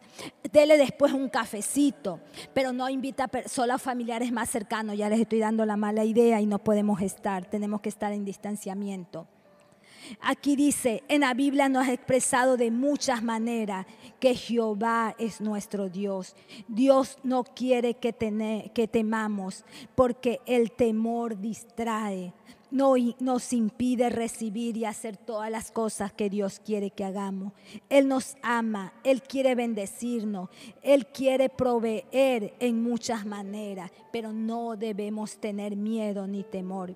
[0.52, 2.20] dele después un cafecito,
[2.52, 6.40] pero no invita solo a familiares más cercanos, ya les estoy dando la mala idea
[6.40, 9.28] y no podemos estar, tenemos que estar en distanciamiento.
[10.22, 13.86] Aquí dice, en la Biblia nos ha expresado de muchas maneras
[14.22, 16.38] que Jehová es nuestro Dios.
[16.70, 18.14] Dios no quiere que,
[18.74, 22.32] que temamos porque el temor distrae
[22.74, 27.53] no nos impide recibir y hacer todas las cosas que Dios quiere que hagamos.
[27.88, 30.49] Él nos ama, Él quiere bendecirnos,
[30.82, 36.95] Él quiere proveer en muchas maneras, pero no debemos tener miedo ni temor.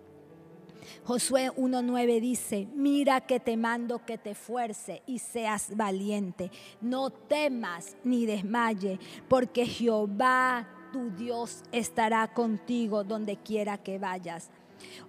[1.04, 6.50] Josué 1.9 dice, mira que te mando que te fuerce y seas valiente.
[6.82, 14.50] No temas ni desmaye, porque Jehová tu Dios estará contigo donde quiera que vayas.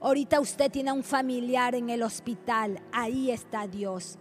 [0.00, 4.18] Ahorita usted tiene a un familiar en el hospital, ahí está Dios.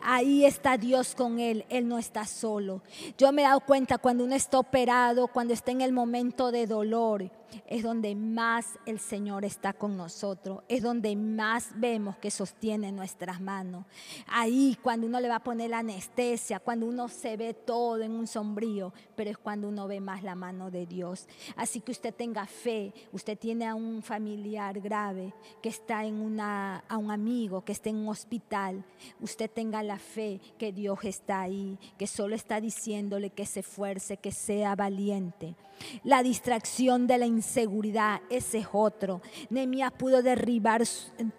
[0.00, 2.82] Ahí está Dios con él, él no está solo.
[3.18, 6.66] Yo me he dado cuenta cuando uno está operado, cuando está en el momento de
[6.66, 7.30] dolor,
[7.66, 13.40] es donde más el Señor está con nosotros, es donde más vemos que sostiene nuestras
[13.40, 13.84] manos.
[14.26, 18.12] Ahí cuando uno le va a poner la anestesia, cuando uno se ve todo en
[18.12, 21.26] un sombrío, pero es cuando uno ve más la mano de Dios.
[21.56, 25.32] Así que usted tenga fe, usted tiene a un familiar grave
[25.62, 28.84] que está en una, a un amigo que está en un hospital,
[29.20, 34.16] usted tenga la fe que Dios está ahí, que solo está diciéndole que se esfuerce,
[34.16, 35.54] que sea valiente.
[36.04, 39.20] La distracción de la inseguridad, ese es otro.
[39.50, 40.82] Nehemías pudo derribar,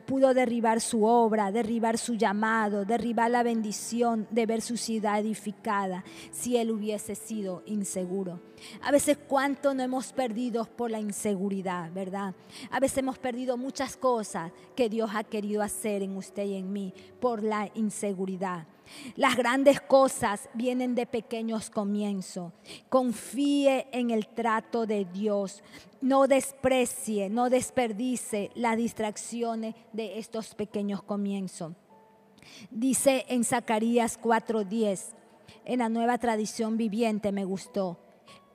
[0.06, 6.04] pudo derribar su obra, derribar su llamado, derribar la bendición de ver su ciudad edificada
[6.32, 8.42] si él hubiese sido inseguro.
[8.82, 12.36] A veces cuánto no hemos perdido por la inseguridad, ¿verdad?
[12.72, 16.72] A veces hemos perdido muchas cosas que Dios ha querido hacer en usted y en
[16.72, 18.68] mí por la inseguridad.
[19.16, 22.52] Las grandes cosas vienen de pequeños comienzos.
[22.90, 25.64] Confíe en el trato de Dios.
[26.02, 31.74] No desprecie, no desperdice las distracciones de estos pequeños comienzos.
[32.72, 35.14] Dice en Zacarías 4:10,
[35.66, 38.00] en la nueva tradición viviente me gustó.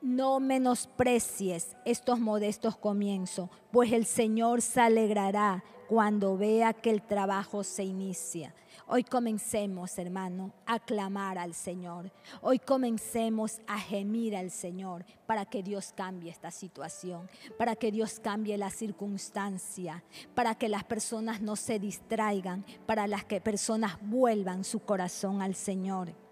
[0.01, 7.63] No menosprecies estos modestos comienzos, pues el Señor se alegrará cuando vea que el trabajo
[7.63, 8.53] se inicia.
[8.87, 12.11] Hoy comencemos, hermano, a clamar al Señor.
[12.41, 17.27] Hoy comencemos a gemir al Señor para que Dios cambie esta situación,
[17.57, 20.03] para que Dios cambie la circunstancia,
[20.35, 25.55] para que las personas no se distraigan, para las que personas vuelvan su corazón al
[25.55, 26.24] Señor.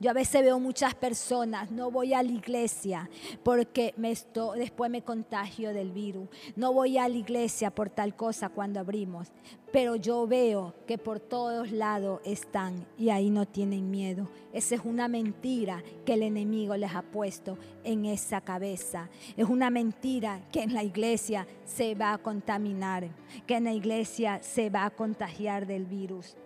[0.00, 3.08] Yo a veces veo muchas personas, no voy a la iglesia
[3.42, 4.14] porque me
[4.56, 9.28] después me contagio del virus, no voy a la iglesia por tal cosa cuando abrimos,
[9.72, 14.28] pero yo veo que por todos lados están y ahí no tienen miedo.
[14.52, 19.10] Esa es una mentira que el enemigo les ha puesto en esa cabeza.
[19.36, 23.08] Es una mentira que en la iglesia se va a contaminar,
[23.46, 26.36] que en la iglesia se va a contagiar del virus.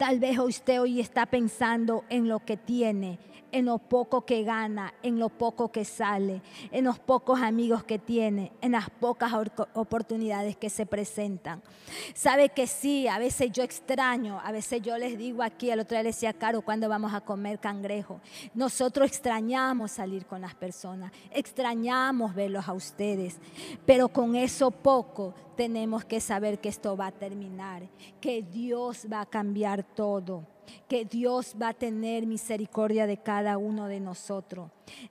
[0.00, 3.18] Tal vez usted hoy está pensando en lo que tiene,
[3.52, 6.40] en lo poco que gana, en lo poco que sale,
[6.72, 9.30] en los pocos amigos que tiene, en las pocas
[9.74, 11.60] oportunidades que se presentan.
[12.14, 15.96] Sabe que sí, a veces yo extraño, a veces yo les digo aquí, al otro
[15.96, 18.22] día le decía Caro, cuando vamos a comer cangrejo.
[18.54, 23.38] Nosotros extrañamos salir con las personas, extrañamos verlos a ustedes,
[23.84, 27.82] pero con eso poco tenemos que saber que esto va a terminar,
[28.18, 30.46] que Dios va a cambiar todo
[30.88, 34.70] que Dios va a tener misericordia de cada uno de nosotros.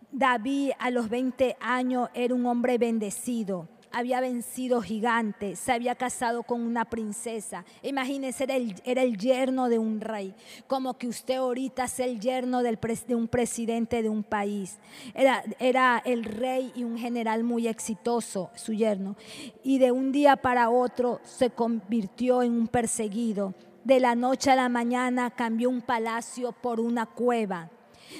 [0.09, 6.43] David a los 20 años era un hombre bendecido había vencido gigantes, se había casado
[6.43, 7.65] con una princesa.
[7.81, 10.35] Imagínense, era el, era el yerno de un rey,
[10.67, 14.77] como que usted ahorita es el yerno del, de un presidente de un país.
[15.13, 19.15] Era, era el rey y un general muy exitoso, su yerno.
[19.63, 24.55] Y de un día para otro se convirtió en un perseguido de la noche a
[24.55, 27.69] la mañana cambió un palacio por una cueva,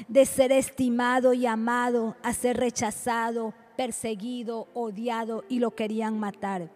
[0.07, 6.69] de ser estimado y amado a ser rechazado, perseguido, odiado y lo querían matar.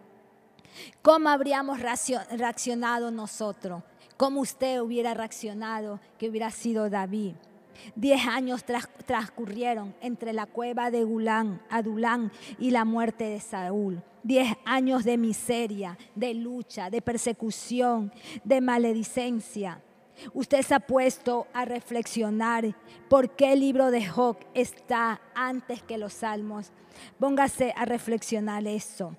[1.01, 3.83] ¿Cómo habríamos reaccionado nosotros?
[4.15, 7.33] ¿Cómo usted hubiera reaccionado que hubiera sido David?
[7.97, 8.63] Diez años
[9.05, 14.01] transcurrieron entre la cueva de Gulán, Adulán y la muerte de Saúl.
[14.23, 18.13] Diez años de miseria, de lucha, de persecución,
[18.45, 19.81] de maledicencia.
[20.33, 22.75] Usted se ha puesto a reflexionar
[23.09, 26.71] por qué el libro de Job está antes que los salmos.
[27.19, 29.15] Póngase a reflexionar eso.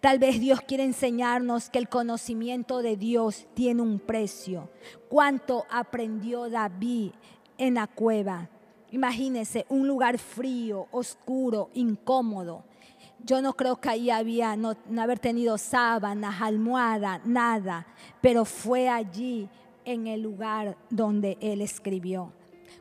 [0.00, 4.70] Tal vez Dios quiere enseñarnos que el conocimiento de Dios tiene un precio.
[5.08, 7.12] ¿Cuánto aprendió David
[7.58, 8.48] en la cueva.
[8.90, 12.64] Imagínense, un lugar frío, oscuro, incómodo.
[13.22, 17.86] Yo no creo que ahí había no, haber tenido sábanas, almohada, nada,
[18.22, 19.48] pero fue allí
[19.88, 22.32] en el lugar donde él escribió.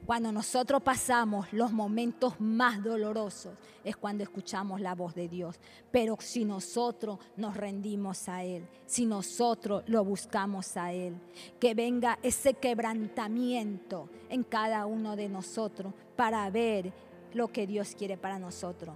[0.05, 3.53] Cuando nosotros pasamos los momentos más dolorosos
[3.83, 5.57] es cuando escuchamos la voz de Dios.
[5.89, 11.15] Pero si nosotros nos rendimos a Él, si nosotros lo buscamos a Él,
[11.59, 16.91] que venga ese quebrantamiento en cada uno de nosotros para ver
[17.33, 18.95] lo que Dios quiere para nosotros.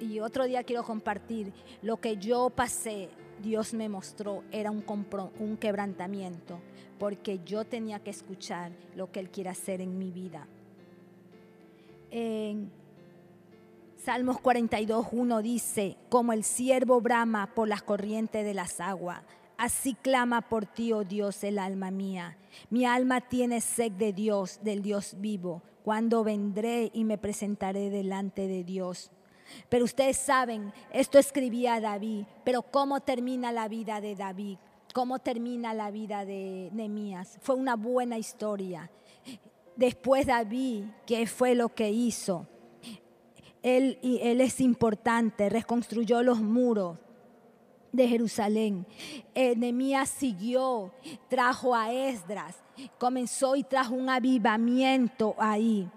[0.00, 3.08] Y otro día quiero compartir lo que yo pasé,
[3.42, 6.58] Dios me mostró, era un, quebrantamiento
[6.98, 10.46] porque yo tenía que escuchar lo que Él quiere hacer en mi vida.
[12.10, 12.70] En
[13.98, 19.22] Salmos 42, 1 dice, como el siervo brama por las corrientes de las aguas,
[19.58, 22.38] así clama por ti, oh Dios, el alma mía.
[22.70, 28.46] Mi alma tiene sed de Dios, del Dios vivo, cuando vendré y me presentaré delante
[28.48, 29.10] de Dios.
[29.68, 34.58] Pero ustedes saben, esto escribía David, pero ¿cómo termina la vida de David?
[34.96, 37.36] cómo termina la vida de Nehemías.
[37.42, 38.90] Fue una buena historia.
[39.76, 42.46] Después David, ¿qué fue lo que hizo?
[43.62, 46.96] Él, él es importante, reconstruyó los muros
[47.92, 48.86] de Jerusalén.
[49.34, 50.94] Eh, Nehemías siguió,
[51.28, 52.56] trajo a Esdras,
[52.98, 55.90] comenzó y trajo un avivamiento ahí.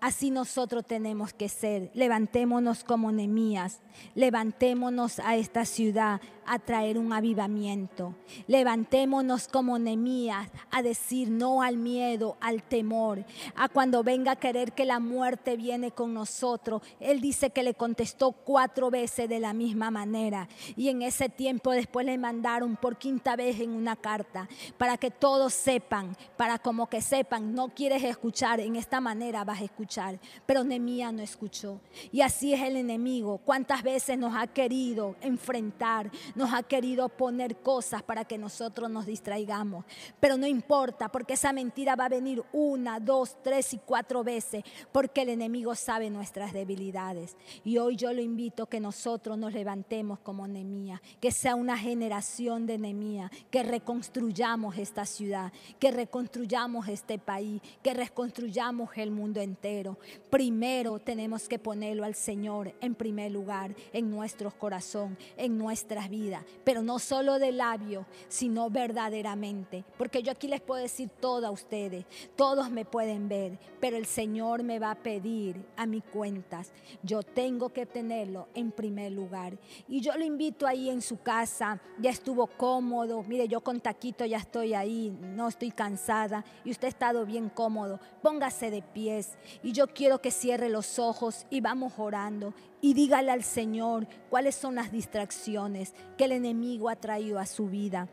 [0.00, 1.90] Así nosotros tenemos que ser.
[1.94, 3.80] Levantémonos como Nemías.
[4.14, 8.14] Levantémonos a esta ciudad a traer un avivamiento.
[8.46, 13.24] Levantémonos como Nemías a decir no al miedo, al temor,
[13.54, 16.82] a cuando venga a querer que la muerte viene con nosotros.
[17.00, 21.72] Él dice que le contestó cuatro veces de la misma manera y en ese tiempo
[21.72, 26.88] después le mandaron por quinta vez en una carta para que todos sepan, para como
[26.88, 31.80] que sepan, no quieres escuchar, en esta manera vas a escuchar, pero Nemías no escuchó.
[32.10, 37.56] Y así es el enemigo, cuántas veces nos ha querido enfrentar, nos ha querido poner
[37.56, 39.84] cosas para que nosotros nos distraigamos.
[40.20, 44.64] Pero no importa, porque esa mentira va a venir una, dos, tres y cuatro veces,
[44.92, 47.36] porque el enemigo sabe nuestras debilidades.
[47.64, 52.66] Y hoy yo lo invito que nosotros nos levantemos como Nemía, que sea una generación
[52.66, 59.98] de Nemía, que reconstruyamos esta ciudad, que reconstruyamos este país, que reconstruyamos el mundo entero.
[60.30, 66.21] Primero tenemos que ponerlo al Señor en primer lugar, en nuestro corazón, en nuestras vidas
[66.64, 69.84] pero no solo de labio, sino verdaderamente.
[69.98, 72.04] Porque yo aquí les puedo decir todo a ustedes,
[72.36, 76.72] todos me pueden ver, pero el Señor me va a pedir a mis cuentas.
[77.02, 79.58] Yo tengo que tenerlo en primer lugar.
[79.88, 84.24] Y yo lo invito ahí en su casa, ya estuvo cómodo, mire, yo con taquito
[84.24, 86.44] ya estoy ahí, no estoy cansada.
[86.64, 89.36] Y usted ha estado bien cómodo, póngase de pies.
[89.62, 94.56] Y yo quiero que cierre los ojos y vamos orando y dígale al Señor cuáles
[94.56, 98.08] son las distracciones que el enemigo ha traído a su vida.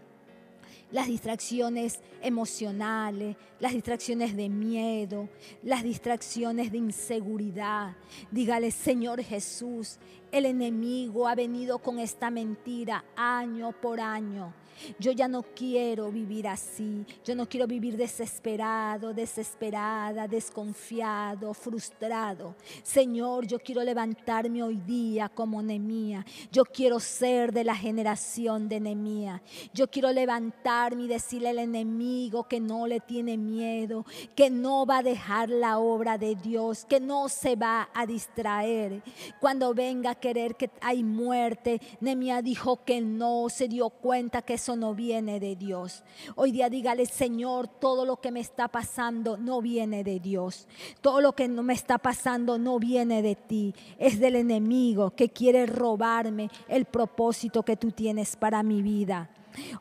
[0.91, 5.29] las distracciones emocionales, las distracciones de miedo,
[5.61, 7.95] las distracciones de inseguridad.
[8.31, 9.99] Dígale, Señor Jesús,
[10.31, 14.53] el enemigo ha venido con esta mentira año por año.
[14.99, 17.05] Yo ya no quiero vivir así.
[17.23, 22.55] Yo no quiero vivir desesperado, desesperada, desconfiado, frustrado.
[22.83, 26.25] Señor, yo quiero levantarme hoy día como Nemía.
[26.51, 29.41] Yo quiero ser de la generación de Nemía.
[29.73, 34.05] Yo quiero levantarme y decirle al enemigo que no le tiene miedo,
[34.35, 39.01] que no va a dejar la obra de Dios, que no se va a distraer.
[39.39, 44.57] Cuando venga a querer que hay muerte, Nemía dijo que no, se dio cuenta que
[44.75, 46.03] no viene de Dios.
[46.35, 50.67] Hoy día dígale, Señor, todo lo que me está pasando no viene de Dios.
[51.01, 53.73] Todo lo que no me está pasando no viene de ti.
[53.97, 59.29] Es del enemigo que quiere robarme el propósito que tú tienes para mi vida.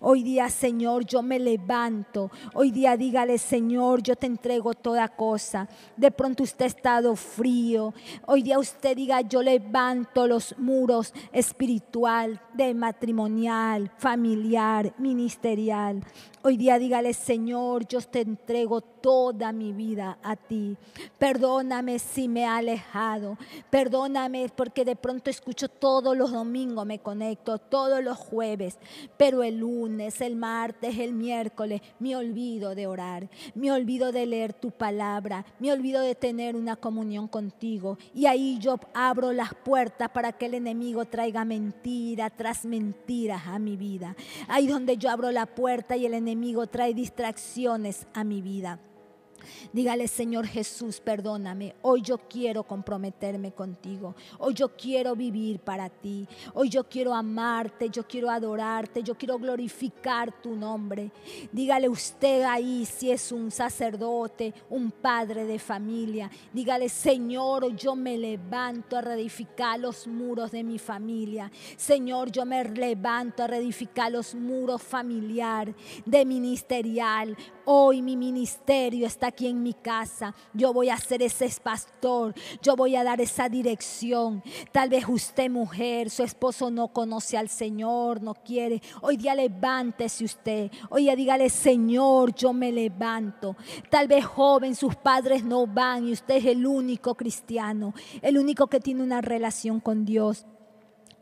[0.00, 2.30] Hoy día, Señor, yo me levanto.
[2.54, 5.68] Hoy día dígale, Señor, yo te entrego toda cosa.
[5.96, 7.94] De pronto usted ha estado frío.
[8.26, 16.02] Hoy día usted diga, yo levanto los muros espiritual, de matrimonial, familiar, ministerial.
[16.40, 20.76] Hoy día dígale, Señor, yo te entrego toda mi vida a ti.
[21.18, 23.36] Perdóname si me he alejado.
[23.70, 28.78] Perdóname porque de pronto escucho todos los domingos, me conecto todos los jueves,
[29.16, 34.52] pero el lunes, el martes, el miércoles, me olvido de orar, me olvido de leer
[34.52, 37.98] tu palabra, me olvido de tener una comunión contigo.
[38.14, 43.58] Y ahí yo abro las puertas para que el enemigo traiga mentira tras mentiras a
[43.58, 44.14] mi vida.
[44.46, 48.78] Ahí donde yo abro la puerta y el enemigo enemigo trae distracciones a mi vida.
[49.72, 51.74] Dígale, Señor Jesús, perdóname.
[51.82, 54.14] Hoy yo quiero comprometerme contigo.
[54.38, 56.26] Hoy yo quiero vivir para ti.
[56.54, 61.10] Hoy yo quiero amarte, yo quiero adorarte, yo quiero glorificar tu nombre.
[61.52, 66.30] Dígale usted ahí si es un sacerdote, un padre de familia.
[66.52, 71.50] Dígale, Señor, yo me levanto a reedificar los muros de mi familia.
[71.76, 75.74] Señor, yo me levanto a reedificar los muros familiar,
[76.04, 77.36] de ministerial.
[77.64, 80.34] Hoy mi ministerio está aquí en mi casa.
[80.52, 82.34] Yo voy a ser ese pastor.
[82.60, 84.42] Yo voy a dar esa dirección.
[84.72, 88.82] Tal vez usted, mujer, su esposo no conoce al Señor, no quiere.
[89.00, 90.72] Hoy día levántese usted.
[90.90, 93.56] Hoy día dígale, Señor, yo me levanto.
[93.88, 98.66] Tal vez joven, sus padres no van y usted es el único cristiano, el único
[98.66, 100.46] que tiene una relación con Dios.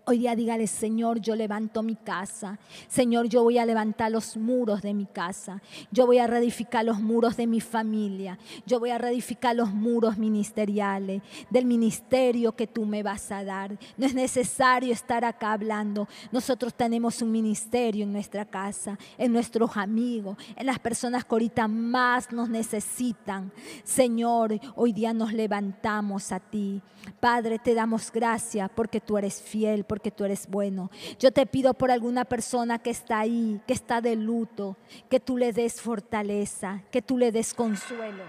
[0.09, 2.61] Hoy día dígale, Señor, yo levanto mi casa.
[2.87, 5.61] Señor, yo voy a levantar los muros de mi casa.
[5.91, 8.39] Yo voy a reedificar los muros de mi familia.
[8.67, 13.77] Yo voy a reedificar los muros ministeriales del ministerio que tú me vas a dar.
[13.97, 16.07] No es necesario estar acá hablando.
[16.31, 21.67] Nosotros tenemos un ministerio en nuestra casa, en nuestros amigos, en las personas que ahorita
[21.67, 23.51] más nos necesitan.
[23.83, 26.81] Señor, hoy día nos levantamos a ti.
[27.19, 30.91] Padre, te damos gracias porque tú eres fiel tú eres bueno.
[31.19, 34.77] Yo te pido por alguna persona que está ahí, que está de luto,
[35.09, 38.23] que tú le des fortaleza, que tú le des consuelo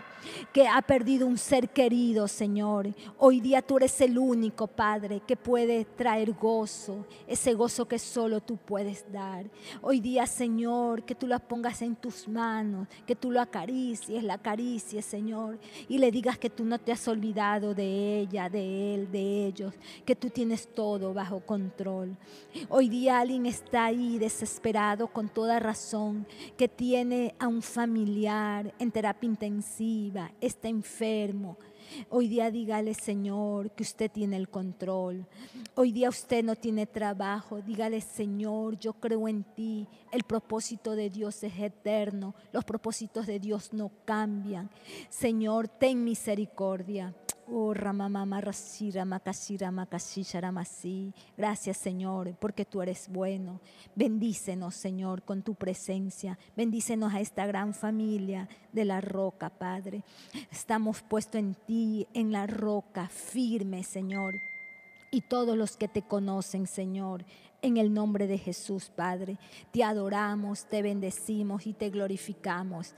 [0.54, 2.94] que ha perdido un ser querido, Señor.
[3.18, 8.42] Hoy día tú eres el único, Padre, que puede traer gozo, ese gozo que solo
[8.42, 9.46] tú puedes dar.
[9.82, 14.36] Hoy día, Señor, que tú lo pongas en tus manos, que tú lo acaricies, la
[14.36, 19.12] acaricies, Señor, y le digas que tú no te has olvidado de ella, de él,
[19.12, 19.74] de ellos,
[20.06, 21.57] que tú tienes todo bajo control.
[22.70, 26.26] Hoy día alguien está ahí desesperado con toda razón,
[26.58, 31.58] que tiene a un familiar en terapia intensiva está enfermo.
[32.10, 35.26] Hoy día dígale, Señor, que usted tiene el control.
[35.76, 37.62] Hoy día usted no tiene trabajo.
[37.62, 39.88] Dígale, Señor, yo creo en ti.
[40.12, 42.36] El propósito de Dios es eterno.
[42.52, 44.70] Los propósitos de Dios no cambian.
[45.10, 47.16] Señor, ten misericordia.
[51.38, 53.62] Gracias, Señor, porque tú eres bueno.
[53.96, 56.38] Bendícenos, Señor, con tu presencia.
[56.58, 60.04] Bendícenos a esta gran familia de la roca, Padre.
[60.52, 64.36] Estamos puestos en ti, en la roca, firme, Señor.
[65.10, 67.24] Y todos los que te conocen, Señor,
[67.62, 69.38] en el nombre de Jesús, Padre,
[69.72, 72.94] te adoramos, te bendecimos y te glorificamos.